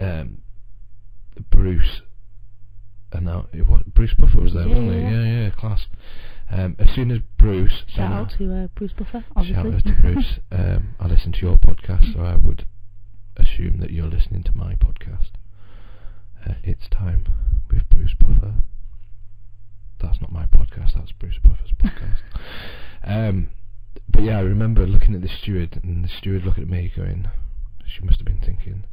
um, 0.00 0.38
Bruce 1.50 2.00
announced, 3.12 3.50
what 3.66 3.92
Bruce 3.92 4.14
Buffer 4.18 4.40
was 4.40 4.54
there, 4.54 4.66
Yeah, 4.66 4.74
wasn't 4.78 4.92
he? 4.94 5.00
yeah. 5.00 5.42
Yeah, 5.42 5.50
class. 5.50 5.84
Um, 6.50 6.74
as 6.78 6.88
soon 6.94 7.10
as 7.10 7.18
Bruce 7.38 7.84
Shout 7.94 8.10
out 8.12 8.30
to 8.38 8.64
uh, 8.64 8.68
Bruce 8.74 8.92
Buffer, 8.96 9.22
obviously. 9.36 9.62
Shout 9.70 9.74
out 9.74 9.84
to 9.84 10.00
Bruce. 10.00 10.38
Um, 10.52 10.94
I 10.98 11.06
listen 11.06 11.32
to 11.32 11.38
your 11.40 11.58
podcast, 11.58 12.14
so 12.14 12.20
I 12.20 12.36
would 12.36 12.64
assume 13.36 13.78
that 13.80 13.90
you're 13.90 14.08
listening 14.08 14.42
to 14.44 14.56
my 14.56 14.74
podcast. 14.74 15.28
Uh, 16.48 16.54
it's 16.64 16.88
time 16.90 17.26
with 17.70 17.82
Bruce 17.90 18.14
Buffer. 18.18 18.54
That's 20.02 20.20
not 20.20 20.32
my 20.32 20.46
podcast. 20.46 20.94
That's 20.94 21.12
Bruce 21.12 21.38
Buffer's 21.42 21.72
podcast. 21.78 22.20
Um, 23.04 23.50
but 24.08 24.22
yeah, 24.22 24.38
I 24.38 24.42
remember 24.42 24.86
looking 24.86 25.14
at 25.14 25.22
the 25.22 25.28
steward, 25.28 25.80
and 25.82 26.04
the 26.04 26.08
steward 26.08 26.44
looking 26.44 26.64
at 26.64 26.68
me, 26.70 26.92
going, 26.94 27.28
"She 27.86 28.02
must 28.04 28.18
have 28.18 28.26
been 28.26 28.40
thinking, 28.40 28.84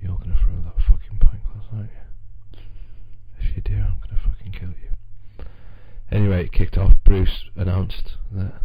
you're 0.00 0.16
gonna 0.18 0.36
throw 0.42 0.54
that 0.62 0.80
fucking 0.82 1.18
pint 1.18 1.42
glass, 1.44 1.64
aren't 1.72 1.90
you? 1.90 2.60
If 3.40 3.56
you 3.56 3.62
do, 3.62 3.74
I'm 3.76 3.98
gonna 4.00 4.20
fucking 4.24 4.52
kill 4.52 4.70
you." 4.70 5.44
Anyway, 6.10 6.44
it 6.44 6.52
kicked 6.52 6.78
off. 6.78 6.94
Bruce 7.04 7.44
announced 7.56 8.16
that 8.32 8.60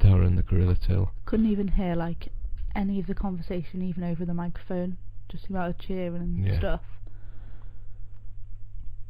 they 0.00 0.10
were 0.10 0.22
in 0.24 0.36
the 0.36 0.42
Gorilla 0.42 0.76
Till 0.76 1.10
Couldn't 1.24 1.46
even 1.50 1.68
hear 1.68 1.94
like 1.94 2.28
any 2.74 2.98
of 3.00 3.06
the 3.06 3.14
conversation, 3.14 3.82
even 3.82 4.04
over 4.04 4.24
the 4.24 4.34
microphone. 4.34 4.96
Just 5.28 5.48
about 5.48 5.78
the 5.78 5.82
cheering 5.84 6.16
and 6.16 6.46
Yeah. 6.46 6.58
stuff. 6.58 6.80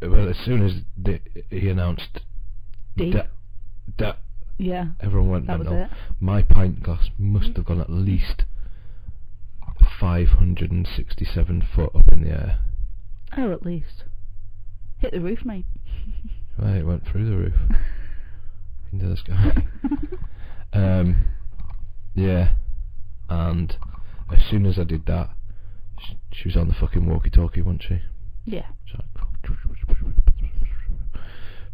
Well, 0.02 0.28
as 0.28 0.36
soon 0.44 0.62
as 0.64 0.72
the, 0.96 1.20
he 1.50 1.68
announced 1.68 2.20
that, 2.96 3.28
that 3.98 4.18
Yeah. 4.58 4.86
everyone 5.00 5.30
went 5.30 5.46
That 5.46 5.58
mental. 5.58 5.88
My 6.20 6.42
pint 6.42 6.82
glass 6.82 7.08
must 7.18 7.56
have 7.56 7.64
gone 7.64 7.80
at 7.80 7.90
least 7.90 8.44
567 10.00 11.62
foot 11.74 11.90
up 11.94 12.08
in 12.12 12.22
the 12.22 12.30
air. 12.30 12.58
Oh, 13.36 13.52
at 13.52 13.64
least. 13.64 14.04
Hit 14.98 15.12
the 15.12 15.20
roof, 15.20 15.44
mate. 15.44 15.66
Right, 16.58 16.76
it 16.76 16.86
went 16.86 17.06
through 17.06 17.24
the 17.24 17.34
roof 17.36 17.54
into 18.92 19.08
the 19.08 19.16
sky. 19.16 19.64
um, 20.74 21.24
yeah, 22.14 22.50
and 23.30 23.74
as 24.30 24.44
soon 24.50 24.66
as 24.66 24.78
I 24.78 24.84
did 24.84 25.06
that, 25.06 25.30
sh- 25.98 26.12
she 26.30 26.48
was 26.48 26.56
on 26.58 26.68
the 26.68 26.74
fucking 26.74 27.06
walkie-talkie, 27.06 27.62
wasn't 27.62 27.84
she? 27.88 28.00
yeah. 28.44 28.66
Like, 28.94 29.06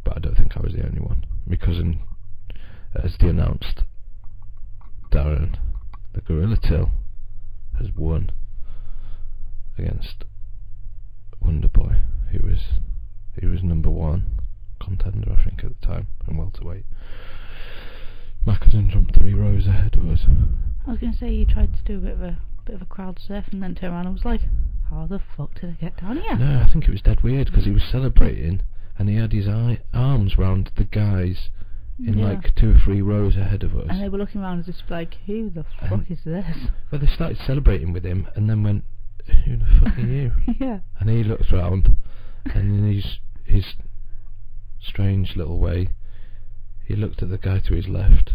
but 0.04 0.16
I 0.16 0.20
don't 0.20 0.37
think 0.37 0.57
I 0.57 0.61
was 0.61 0.72
the 0.72 0.87
only 0.87 1.00
one. 1.00 1.24
My 1.46 1.57
cousin, 1.57 2.00
as 2.94 3.16
they 3.20 3.28
announced, 3.28 3.85
Darren, 5.11 5.59
the 6.14 6.20
Gorilla 6.20 6.57
Till, 6.57 6.90
has 7.78 7.88
won 7.96 8.31
against 9.76 10.24
Wonder 11.40 11.68
Boy, 11.68 11.96
who 12.31 12.46
was 12.46 12.61
who 13.40 13.50
was 13.50 13.62
number 13.62 13.90
one 13.90 14.38
contender, 14.83 15.33
I 15.38 15.44
think, 15.44 15.62
at 15.64 15.81
the 15.81 15.87
time, 15.87 16.09
and 16.26 16.38
welterweight. 16.38 16.85
Cousin 18.61 18.90
jumped 18.90 19.16
three 19.16 19.35
rows 19.35 19.66
ahead 19.66 19.94
of 19.94 20.07
us. 20.09 20.26
I 20.87 20.90
was 20.90 21.00
gonna 21.00 21.16
say 21.16 21.33
you 21.33 21.46
tried 21.46 21.74
to 21.74 21.83
do 21.85 21.96
a 21.98 22.00
bit 22.00 22.12
of 22.12 22.22
a 22.22 22.38
bit 22.66 22.74
of 22.74 22.83
a 22.83 22.87
crowd 22.87 23.18
surf 23.18 23.46
and 23.50 23.62
then 23.62 23.74
turned 23.74 23.94
around 23.94 24.07
and 24.07 24.14
was 24.14 24.24
like, 24.24 24.42
"How 24.90 25.07
the 25.07 25.18
fuck 25.37 25.55
did 25.61 25.70
I 25.70 25.72
get 25.81 25.96
down 26.01 26.16
here?" 26.18 26.37
No, 26.37 26.61
I 26.61 26.68
think 26.72 26.85
it 26.88 26.90
was 26.90 27.03
dead 27.03 27.22
weird 27.22 27.46
because 27.48 27.64
he 27.64 27.70
was 27.70 27.85
celebrating 27.85 28.61
and 28.98 29.09
he 29.09 29.14
had 29.16 29.33
his 29.33 29.46
eye, 29.48 29.81
arms 29.94 30.37
round 30.38 30.70
the 30.77 30.85
guys 30.85 31.51
in 31.98 32.18
Yeah. 32.18 32.27
like 32.27 32.55
two 32.55 32.72
or 32.72 32.79
three 32.79 33.01
rows 33.03 33.37
ahead 33.37 33.62
of 33.64 33.77
us. 33.77 33.87
And 33.90 34.01
they 34.01 34.09
were 34.09 34.18
looking 34.18 34.40
around 34.40 34.61
as 34.61 34.68
if 34.68 34.77
like, 34.90 35.14
"Who 35.27 35.51
the 35.51 35.64
fuck 35.64 35.92
Um, 35.92 36.07
is 36.09 36.22
this?" 36.24 36.68
Well, 36.90 37.01
they 37.01 37.07
started 37.07 37.38
celebrating 37.38 37.92
with 37.92 38.05
him 38.05 38.27
and 38.35 38.48
then 38.48 38.62
went, 38.62 38.85
"Who 39.44 39.57
the 39.57 39.64
fuck 39.66 39.98
are 39.98 40.01
you?" 40.01 40.33
yeah. 40.61 40.81
And 41.01 41.11
he 41.11 41.22
looked 41.24 41.51
round, 41.53 41.96
and 42.55 42.79
in 42.79 42.92
his 42.92 43.18
his 43.44 43.74
strange 44.81 45.37
little 45.37 45.59
way, 45.59 45.90
he 46.85 46.94
looked 46.96 47.22
at 47.22 47.31
the 47.31 47.38
guy 47.38 47.59
to 47.61 47.74
his 47.74 47.88
left, 47.88 48.33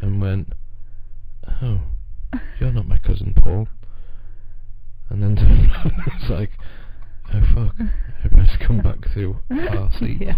and 0.00 0.20
went, 0.20 0.52
"Oh, 1.62 1.82
you're 2.60 2.72
not 2.72 2.86
my 2.86 2.98
cousin 2.98 3.32
Paul." 3.34 3.68
And 5.10 5.22
then 5.22 5.38
and 5.38 5.68
was 6.20 6.30
like, 6.30 6.50
"Oh 7.32 7.42
fuck, 7.54 7.74
I 8.24 8.28
better 8.28 8.58
come 8.66 8.80
back 8.82 9.12
to 9.14 9.36
our 9.50 9.90
seat." 9.98 10.20
yeah. 10.20 10.36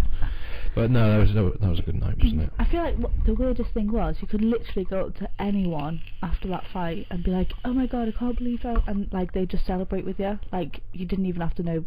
But 0.75 0.91
no, 0.93 1.11
that 1.11 1.19
was 1.19 1.35
no, 1.35 1.51
that 1.51 1.69
was 1.69 1.79
a 1.81 1.83
good 1.83 2.01
night, 2.01 2.17
wasn't 2.23 2.43
it? 2.43 2.51
I 2.59 2.65
feel 2.65 2.83
like 2.83 2.97
what 2.97 3.11
the 3.27 3.35
weirdest 3.35 3.73
thing 3.75 3.91
was 3.91 4.17
you 4.21 4.29
could 4.29 4.43
literally 4.43 4.85
go 4.85 5.07
up 5.07 5.17
to 5.17 5.29
anyone 5.41 6.01
after 6.23 6.47
that 6.49 6.65
fight 6.73 7.07
and 7.11 7.25
be 7.25 7.33
like, 7.33 7.53
"Oh 7.65 7.73
my 7.73 7.87
god, 7.87 8.07
I 8.09 8.13
can't 8.13 8.37
believe 8.37 8.63
that," 8.63 8.83
and 8.87 9.09
like 9.13 9.33
they 9.33 9.47
just 9.47 9.67
celebrate 9.67 10.05
with 10.05 10.21
you. 10.21 10.39
Like 10.53 10.83
you 10.93 11.07
didn't 11.07 11.27
even 11.27 11.41
have 11.41 11.55
to 11.57 11.63
know, 11.65 11.85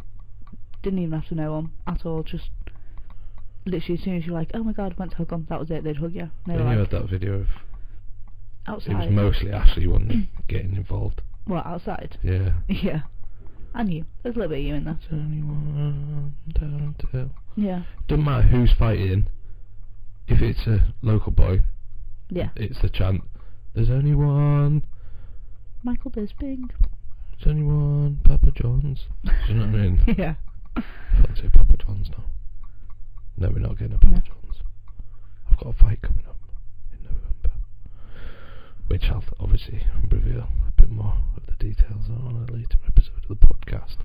didn't 0.82 1.00
even 1.00 1.18
have 1.18 1.30
to 1.30 1.36
know 1.36 1.56
them 1.56 1.72
at 1.88 2.06
all. 2.06 2.24
Just 2.24 2.50
literally 3.66 3.98
as 3.98 4.04
soon 4.04 4.18
as 4.18 4.26
you're 4.26 4.36
like, 4.36 4.52
"Oh 4.54 4.64
my 4.64 4.74
god, 4.74 4.92
I 4.92 4.96
went 5.00 5.12
to 5.12 5.18
hug 5.18 5.30
them," 5.30 5.48
that 5.50 5.60
was 5.60 5.72
it. 5.72 5.86
They'd 5.86 5.96
hug 5.98 6.14
you. 6.14 6.30
They 6.46 6.54
Yeah, 6.54 6.64
were 6.64 6.72
you 6.74 6.80
like 6.80 6.92
had 6.92 7.00
that 7.02 7.10
video 7.10 7.34
of 7.36 7.48
outside. 8.68 8.92
it 8.92 8.98
was 8.98 9.10
mostly 9.10 9.52
Ashley 9.52 9.88
one 9.88 10.28
getting 10.50 10.76
involved. 10.76 11.22
What 11.46 11.66
outside? 11.66 12.18
Yeah. 12.24 12.52
Yeah, 12.68 13.02
And 13.74 13.92
you. 13.94 14.06
There's 14.22 14.36
a 14.36 14.40
little 14.40 14.50
bit 14.50 14.60
of 14.60 14.66
you 14.66 14.76
in 14.76 14.84
there. 14.86 14.98
There's 15.10 15.22
only 15.22 15.42
one 15.42 16.36
down 16.60 16.96
to 17.12 17.30
Yeah, 17.56 17.84
Doesn't 18.08 18.24
matter 18.26 18.48
who's 18.48 18.72
fighting. 18.78 19.28
If 20.28 20.42
it's 20.42 20.66
a 20.68 20.94
local 21.02 21.32
boy, 21.32 21.62
yeah. 22.30 22.50
it's 22.56 22.82
the 22.82 22.90
chant. 22.90 23.22
There's 23.76 23.90
only 23.90 24.14
one. 24.16 24.84
Michael 25.84 26.12
Bisping. 26.12 26.70
There's 27.32 27.48
only 27.48 27.64
one. 27.64 28.20
Papa 28.24 28.52
John's. 28.56 29.00
Do 29.26 29.32
you 29.50 29.56
know 29.56 29.66
what 29.66 29.76
I 29.76 29.82
mean? 29.82 30.00
yeah. 30.18 30.36
Fancy 31.22 31.50
Papa 31.50 31.76
John's 31.86 32.10
now. 32.10 32.24
No, 33.38 33.50
we're 33.50 33.60
not 33.60 33.78
getting 33.78 33.94
a 33.96 33.98
Papa 33.98 34.14
No. 34.16 34.22
John's. 34.22 34.58
I've 35.52 35.58
got 35.60 35.70
a 35.76 35.84
fight 35.84 36.02
coming 36.02 36.26
up 36.28 36.38
in 36.94 37.04
November, 37.04 37.52
which 38.88 39.04
I'll 39.10 39.24
obviously 39.40 39.86
reveal 40.10 40.48
bit 40.84 40.92
more 40.92 41.16
of 41.38 41.46
the 41.46 41.64
details 41.64 42.10
on 42.10 42.46
a 42.50 42.52
later 42.52 42.78
episode 42.86 43.24
of 43.24 43.30
the 43.30 43.36
podcast. 43.36 43.96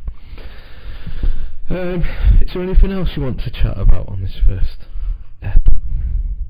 Um, 1.68 2.04
is 2.40 2.52
there 2.54 2.62
anything 2.62 2.92
else 2.92 3.10
you 3.16 3.22
want 3.22 3.40
to 3.40 3.50
chat 3.50 3.76
about 3.76 4.08
on 4.08 4.22
this 4.22 4.36
first 4.46 4.86
ep? 5.42 5.60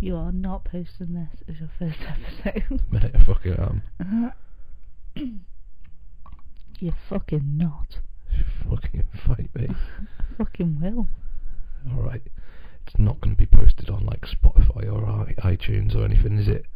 You 0.00 0.16
are 0.16 0.30
not 0.30 0.66
posting 0.66 1.14
this 1.14 1.40
as 1.48 1.54
your 1.60 1.70
first 1.78 1.98
episode. 2.44 2.82
Mate, 2.90 3.12
I 3.14 3.24
fucking 3.24 3.54
am. 3.54 4.32
you 6.78 6.92
fucking 7.08 7.56
not. 7.56 7.96
Fucking 8.68 9.04
fight 9.26 9.48
me. 9.54 9.68
fucking 10.36 10.78
will. 10.78 11.06
Alright. 11.90 12.22
It's 12.86 12.98
not 12.98 13.18
going 13.22 13.34
to 13.34 13.38
be 13.38 13.46
posted 13.46 13.88
on 13.88 14.04
like 14.04 14.26
Spotify 14.26 14.92
or 14.92 15.26
iTunes 15.42 15.96
or 15.96 16.04
anything, 16.04 16.38
is 16.38 16.48
it? 16.48 16.66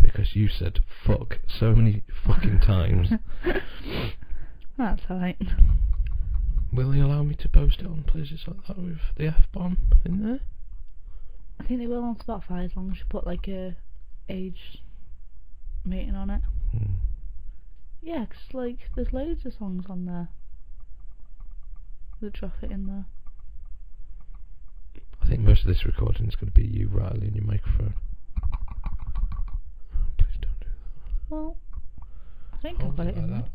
Because 0.00 0.34
you 0.36 0.48
said 0.48 0.80
fuck 1.06 1.38
so 1.48 1.74
many 1.74 2.02
fucking 2.26 2.60
times. 2.60 3.08
That's 4.78 5.02
alright. 5.10 5.40
Will 6.72 6.94
you 6.94 7.06
allow 7.06 7.22
me 7.22 7.34
to 7.36 7.48
post 7.48 7.80
it 7.80 7.86
on 7.86 8.02
places 8.04 8.40
like 8.46 8.66
that 8.66 8.78
with 8.78 8.98
the 9.16 9.26
F 9.28 9.44
bomb 9.52 9.78
in 10.04 10.22
there? 10.22 10.40
I 11.60 11.64
think 11.64 11.80
they 11.80 11.86
will 11.86 12.02
on 12.02 12.16
Spotify 12.16 12.64
as 12.64 12.72
long 12.76 12.90
as 12.90 12.98
you 12.98 13.04
put 13.08 13.26
like 13.26 13.46
a 13.48 13.76
age 14.28 14.80
rating 15.86 16.16
on 16.16 16.30
it. 16.30 16.42
Hmm. 16.72 16.94
Yeah, 18.02 18.26
'cause 18.26 18.52
like 18.52 18.78
there's 18.96 19.12
loads 19.12 19.46
of 19.46 19.54
songs 19.54 19.86
on 19.88 20.04
there 20.06 20.28
that 22.20 22.32
drop 22.32 22.54
it 22.62 22.70
in 22.70 22.86
there. 22.86 23.04
I 25.22 25.26
think 25.26 25.40
most 25.40 25.62
of 25.62 25.68
this 25.68 25.86
recording 25.86 26.26
is 26.26 26.34
going 26.36 26.52
to 26.52 26.60
be 26.60 26.66
you 26.66 26.88
rattling 26.88 27.34
your 27.34 27.44
microphone. 27.44 27.94
Please 30.18 30.36
don't 30.40 30.60
do 30.60 30.66
that. 30.66 31.23
Well, 31.34 31.56
I 32.52 32.56
think 32.62 32.76
I've 32.76 32.82
Hold 32.82 32.96
got 32.96 33.06
it 33.08 33.16
in 33.16 33.22
like 33.22 33.30
there. 33.30 33.50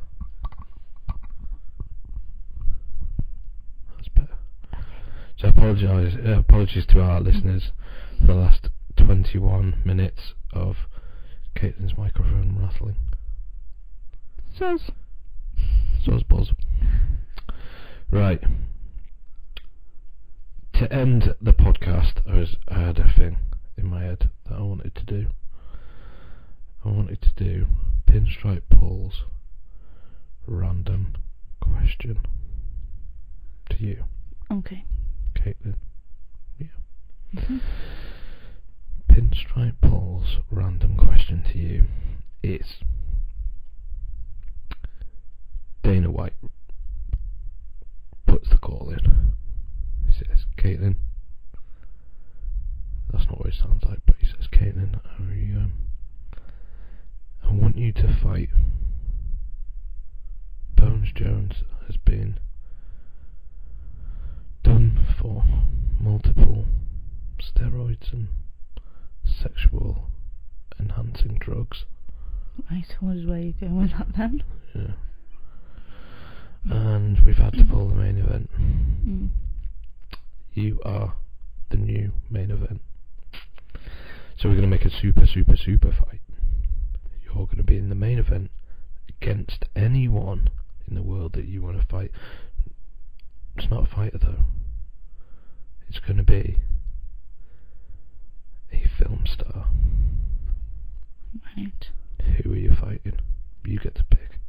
that. 1.07 1.15
That's 3.95 4.09
better. 4.09 4.37
So 5.37 5.47
apologise, 5.47 6.13
uh, 6.25 6.39
apologies 6.39 6.85
to 6.87 6.99
our 6.99 7.21
listeners 7.21 7.71
for 8.19 8.27
the 8.27 8.33
last 8.33 8.67
21 8.97 9.81
minutes 9.85 10.33
of 10.51 10.75
Caitlin's 11.55 11.97
microphone 11.97 12.57
rattling. 12.61 12.97
Says 14.57 14.91
So's 16.03 16.23
buzz. 16.23 16.51
Right. 18.11 18.41
To 20.73 20.93
end 20.93 21.33
the 21.41 21.53
podcast, 21.53 22.27
I, 22.29 22.35
was, 22.39 22.57
I 22.67 22.81
had 22.81 22.99
a 22.99 23.13
thing 23.17 23.37
in 23.77 23.87
my 23.87 24.01
head 24.01 24.29
that 24.49 24.55
I 24.57 24.61
wanted 24.63 24.95
to 24.95 25.03
do. 25.05 25.27
I 26.85 26.89
wanted 26.89 27.21
to 27.21 27.29
do 27.35 27.67
Pinstripe 28.07 28.63
Paul's 28.69 29.23
random 30.47 31.15
question 31.59 32.19
to 33.69 33.77
you, 33.83 34.03
okay. 34.51 34.83
Caitlin. 35.35 35.75
Mhm. 37.35 37.59
Pinstripe 39.07 39.79
Paul's 39.81 40.37
random 40.49 40.95
question 40.97 41.43
to 41.51 41.57
you 41.59 41.85
is 42.41 42.81
Dana 45.83 46.09
White 46.09 46.33
puts 48.25 48.49
the 48.49 48.57
call 48.57 48.89
in. 48.89 49.33
He 50.07 50.13
says, 50.13 50.45
Caitlin. 50.57 50.95
That's 53.11 53.25
not 53.25 53.39
what 53.39 53.47
it 53.49 53.55
sounds 53.55 53.83
like, 53.83 53.99
but 54.05 54.15
he 54.17 54.25
says, 54.27 54.47
Caitlin, 54.51 54.99
I, 55.03 55.57
um, 55.57 55.73
I 57.49 57.53
want 57.53 57.77
you 57.77 57.91
to 57.93 58.15
fight. 58.21 58.49
Bones 60.75 61.09
Jones 61.15 61.63
has 61.88 61.97
been 61.97 62.39
done 64.63 65.05
for 65.19 65.43
multiple 65.99 66.65
steroids 67.41 68.13
and 68.13 68.27
sexual 69.25 70.09
enhancing 70.79 71.38
drugs. 71.39 71.85
Right, 72.69 72.85
what 72.99 73.17
is 73.17 73.25
where 73.25 73.39
you 73.39 73.53
going 73.59 73.81
with 73.81 73.91
that 73.91 74.07
then? 74.15 74.43
Yeah. 74.75 74.91
And 76.69 77.25
we've 77.25 77.38
had 77.38 77.53
to 77.53 77.63
pull 77.63 77.89
the 77.89 77.95
main 77.95 78.17
event. 78.17 78.49
Mm. 79.07 79.29
You 80.53 80.79
are 80.85 81.15
the 81.69 81.77
new 81.77 82.12
main 82.29 82.51
event. 82.51 82.81
So 84.38 84.49
we're 84.49 84.55
going 84.55 84.62
to 84.62 84.67
make 84.67 84.85
a 84.85 84.89
super, 84.89 85.25
super, 85.25 85.55
super 85.55 85.91
fight. 85.91 86.21
You're 87.33 87.45
going 87.45 87.57
to 87.57 87.63
be 87.63 87.77
in 87.77 87.89
the 87.89 87.95
main 87.95 88.19
event 88.19 88.51
against 89.21 89.65
anyone 89.75 90.49
in 90.87 90.95
the 90.95 91.03
world 91.03 91.33
that 91.33 91.45
you 91.45 91.61
want 91.61 91.79
to 91.79 91.85
fight. 91.85 92.11
It's 93.57 93.69
not 93.69 93.91
a 93.91 93.95
fighter 93.95 94.17
though. 94.17 94.43
It's 95.87 95.99
going 95.99 96.17
to 96.17 96.23
be 96.23 96.57
a 98.71 98.85
film 98.97 99.25
star. 99.31 99.67
Right. 101.57 101.87
Who 102.43 102.53
are 102.53 102.57
you 102.57 102.75
fighting? 102.79 103.19
You 103.65 103.79
get 103.79 103.95
to 103.95 104.03
pick. 104.05 104.39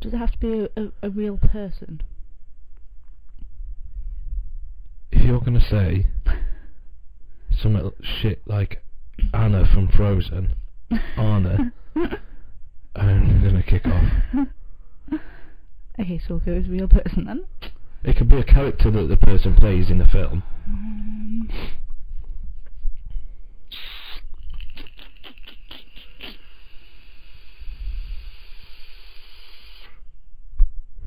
Does 0.00 0.12
it 0.12 0.18
have 0.18 0.32
to 0.32 0.38
be 0.38 0.68
a, 0.76 0.80
a, 0.80 0.92
a 1.02 1.10
real 1.10 1.38
person? 1.38 2.02
If 5.10 5.22
you're 5.22 5.40
going 5.40 5.58
to 5.58 5.68
say 5.68 6.06
some 7.50 7.92
shit 8.00 8.42
like 8.46 8.82
Anna 9.34 9.66
from 9.72 9.88
Frozen, 9.88 10.54
Anna, 11.16 11.72
I'm 12.96 13.42
going 13.42 13.56
to 13.56 13.62
kick 13.62 13.86
off. 13.86 14.48
okay, 16.00 16.18
so 16.18 16.34
we'll 16.34 16.38
go 16.40 16.54
with 16.54 16.66
a 16.66 16.70
real 16.70 16.88
person 16.88 17.24
then. 17.24 17.44
It 18.04 18.16
could 18.16 18.28
be 18.28 18.38
a 18.38 18.44
character 18.44 18.90
that 18.90 19.08
the 19.08 19.16
person 19.16 19.54
plays 19.54 19.90
in 19.90 19.98
the 19.98 20.06
film. 20.06 20.42
Um, 20.66 21.48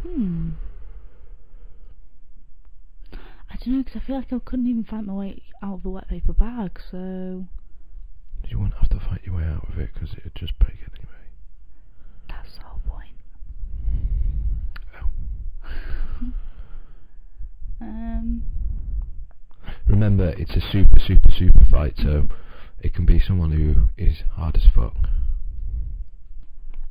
hmm. 0.03 0.49
I 3.49 3.55
don't 3.63 3.75
know 3.77 3.83
because 3.83 4.01
I 4.01 4.05
feel 4.05 4.15
like 4.17 4.33
I 4.33 4.39
couldn't 4.43 4.67
even 4.67 4.83
find 4.83 5.07
my 5.07 5.13
way 5.13 5.41
out 5.63 5.75
of 5.75 5.83
the 5.83 5.89
wet 5.89 6.09
paper 6.09 6.33
bag. 6.33 6.79
So 6.89 7.45
You 8.51 8.59
won't 8.59 8.73
have 8.73 8.89
to 8.89 8.99
fight 8.99 9.21
your 9.23 9.35
way 9.37 9.43
out 9.45 9.67
of 9.71 9.79
it 9.79 9.89
because 9.93 10.11
it'd 10.17 10.35
just 10.35 10.57
break 10.59 10.73
it 10.73 10.91
anyway. 10.93 11.23
that's 12.27 12.53
the 12.57 12.61
whole 12.63 12.81
point. 12.87 13.15
Oh. 14.99 15.07
Um. 17.81 18.43
Remember, 19.87 20.29
it's 20.37 20.55
a 20.55 20.61
super, 20.61 20.99
super, 20.99 21.31
super 21.31 21.65
fight, 21.71 21.93
so 21.97 22.27
it 22.79 22.93
can 22.93 23.05
be 23.07 23.19
someone 23.19 23.51
who 23.51 23.89
is 23.97 24.17
hard 24.33 24.55
as 24.55 24.65
fuck. 24.75 24.93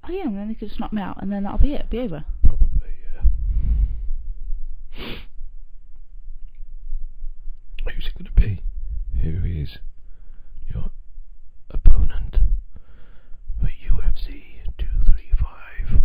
Oh 0.04 0.10
yeah, 0.10 0.24
and 0.24 0.36
then 0.36 0.48
they 0.48 0.54
could 0.54 0.68
just 0.68 0.80
knock 0.80 0.92
me 0.92 1.02
out, 1.02 1.22
and 1.22 1.30
then 1.30 1.44
that'll 1.44 1.58
be 1.58 1.74
it. 1.74 1.86
It'll 1.86 1.90
Be 1.90 1.98
over. 1.98 2.24
Probably, 2.42 2.68
yeah. 3.14 3.22
Who's 7.94 8.06
it 8.06 8.14
going 8.18 8.24
to 8.24 8.40
be? 8.40 8.62
Who 9.22 9.44
is 9.46 9.78
your 10.72 10.86
opponent 11.70 12.36
for 13.60 13.66
UFC 13.66 14.42
235? 14.78 16.00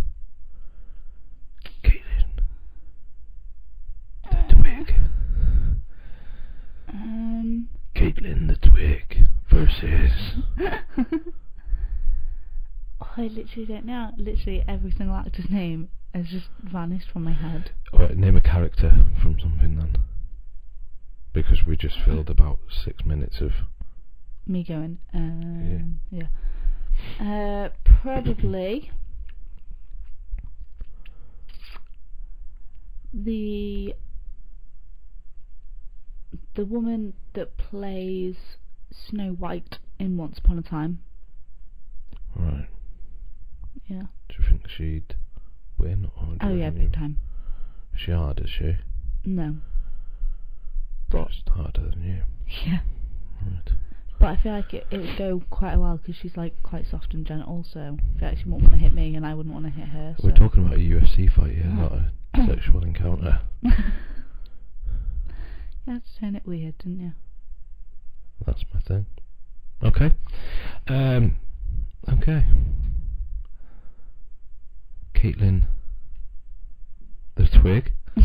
Caitlin. 1.84 2.28
The 4.30 4.54
Twig. 4.54 4.94
Um. 6.88 7.68
Caitlin 7.94 8.48
the 8.48 8.56
I 13.00 13.22
literally 13.22 13.66
don't 13.66 13.84
know. 13.84 14.10
Literally 14.16 14.64
every 14.66 14.90
single 14.90 15.16
actor's 15.16 15.50
name 15.50 15.88
has 16.14 16.26
just 16.28 16.46
vanished 16.62 17.10
from 17.12 17.24
my 17.24 17.32
head. 17.32 17.72
Name 18.14 18.36
a 18.36 18.40
character 18.40 19.04
from 19.20 19.38
something 19.40 19.76
then. 19.76 19.96
Because 21.32 21.66
we 21.66 21.76
just 21.76 21.96
filled 22.04 22.30
about 22.30 22.58
six 22.70 23.04
minutes 23.04 23.40
of. 23.40 23.52
Me 24.46 24.64
going. 24.64 24.98
Um, 25.12 26.00
yeah. 26.10 26.28
Uh, 27.20 27.68
probably 28.02 28.90
the 33.12 33.94
the 36.54 36.64
woman 36.64 37.12
that 37.34 37.56
plays 37.58 38.36
Snow 38.90 39.32
White 39.32 39.78
in 39.98 40.16
Once 40.16 40.38
Upon 40.38 40.58
a 40.58 40.62
Time. 40.62 41.00
Right. 42.34 42.68
Yeah. 43.88 44.02
Do 44.28 44.34
you 44.38 44.44
think 44.48 44.68
she'd 44.68 45.14
win? 45.78 46.10
Or 46.16 46.36
Oh 46.40 46.54
yeah, 46.54 46.70
big 46.70 46.82
you- 46.84 46.88
time. 46.90 47.18
Is 47.94 48.00
she 48.00 48.10
hard, 48.12 48.40
is 48.40 48.50
she? 48.50 48.76
No. 49.24 49.56
But 51.08 51.28
Just 51.30 51.48
harder 51.48 51.88
than 51.90 52.02
you. 52.04 52.22
yeah. 52.66 52.80
Right. 53.44 53.72
But 54.18 54.26
I 54.26 54.36
feel 54.42 54.52
like 54.52 54.72
it, 54.74 54.86
it 54.90 54.98
would 54.98 55.16
go 55.18 55.42
quite 55.50 55.74
a 55.74 55.78
while 55.78 55.98
because 55.98 56.16
she's 56.16 56.36
like 56.36 56.62
quite 56.62 56.86
soft 56.90 57.12
and 57.14 57.26
gentle, 57.26 57.64
so 57.70 57.80
I 57.80 58.18
feel 58.18 58.28
like 58.28 58.38
she 58.38 58.44
wouldn't 58.44 58.62
want 58.62 58.72
to 58.74 58.78
hit 58.78 58.92
me 58.94 59.14
and 59.14 59.26
I 59.26 59.34
wouldn't 59.34 59.54
want 59.54 59.66
to 59.66 59.70
hit 59.72 59.88
her. 59.88 60.16
We're 60.22 60.32
talking 60.32 60.64
about 60.64 60.78
a 60.78 60.80
UFC 60.80 61.30
fight 61.30 61.52
here, 61.54 61.66
not 61.66 61.92
a 61.92 62.10
sexual 62.46 62.82
encounter. 62.82 63.40
you 63.62 63.70
had 65.86 66.02
to 66.04 66.18
turn 66.20 66.34
it 66.36 66.46
weird, 66.46 66.78
didn't 66.78 67.00
you? 67.00 67.12
That's 68.44 68.64
my 68.74 68.80
thing. 68.80 69.06
Okay. 69.82 70.12
Um. 70.88 71.36
Okay. 72.08 72.44
Caitlin, 75.14 75.66
the 77.36 77.48
Twig 77.48 77.92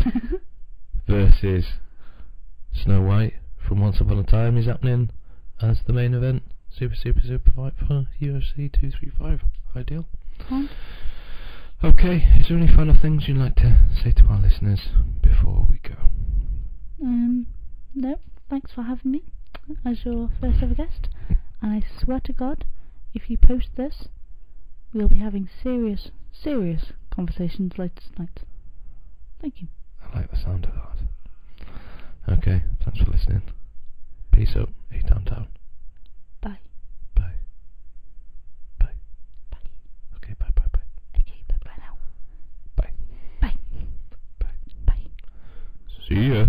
versus 1.08 1.64
Snow 2.72 3.00
White 3.00 3.34
from 3.66 3.80
Once 3.80 4.00
Upon 4.00 4.18
a 4.18 4.22
Time 4.22 4.58
is 4.58 4.66
happening 4.66 5.10
as 5.60 5.78
the 5.86 5.92
main 5.92 6.14
event. 6.14 6.42
Super, 6.70 6.94
super, 6.94 7.20
super 7.20 7.50
fight 7.50 7.72
for 7.78 8.06
UFC 8.20 8.70
235. 8.72 9.40
Ideal. 9.74 10.06
Okay, 11.82 12.28
is 12.38 12.48
there 12.48 12.58
any 12.58 12.72
final 12.72 12.96
things 13.00 13.26
you'd 13.26 13.38
like 13.38 13.56
to 13.56 13.80
say 14.02 14.12
to 14.12 14.24
our 14.26 14.40
listeners 14.40 14.88
before 15.22 15.66
we 15.68 15.78
go? 15.78 15.96
Um, 17.02 17.46
no, 17.94 18.16
thanks 18.48 18.70
for 18.72 18.82
having 18.82 19.12
me 19.12 19.24
as 19.84 20.04
your 20.04 20.30
first 20.40 20.62
ever 20.62 20.74
guest, 20.74 21.08
and 21.60 21.72
I 21.72 21.82
swear 22.02 22.20
to 22.20 22.32
God, 22.32 22.64
if 23.14 23.28
you 23.30 23.36
post 23.36 23.68
this, 23.76 24.08
we'll 24.92 25.08
be 25.08 25.18
having 25.18 25.48
serious, 25.62 26.10
serious 26.32 26.92
conversations 27.10 27.72
later 27.78 28.00
tonight. 28.14 28.40
Thank 29.40 29.60
you. 29.60 29.68
I 30.02 30.18
like 30.20 30.30
the 30.30 30.36
sound 30.36 30.66
of 30.66 30.72
that. 30.74 32.38
Okay, 32.38 32.62
thanks 32.84 33.00
for 33.00 33.10
listening. 33.10 33.42
Peace 34.32 34.54
out, 34.56 34.70
Eat, 34.94 35.06
Downtown. 35.06 35.48
Bye. 36.40 36.58
Bye. 37.14 37.34
Bye. 38.78 38.86
Bye. 39.50 39.58
Okay, 40.16 40.34
bye 40.38 40.48
bye 40.54 40.62
bye. 40.72 40.80
Okay, 41.18 41.42
bye 41.48 41.56
bye. 41.64 41.72
Bye. 42.76 42.90
Bye. 43.40 43.54
Bye. 44.38 44.48
Bye. 44.86 45.06
See 46.08 46.28
ya. 46.28 46.46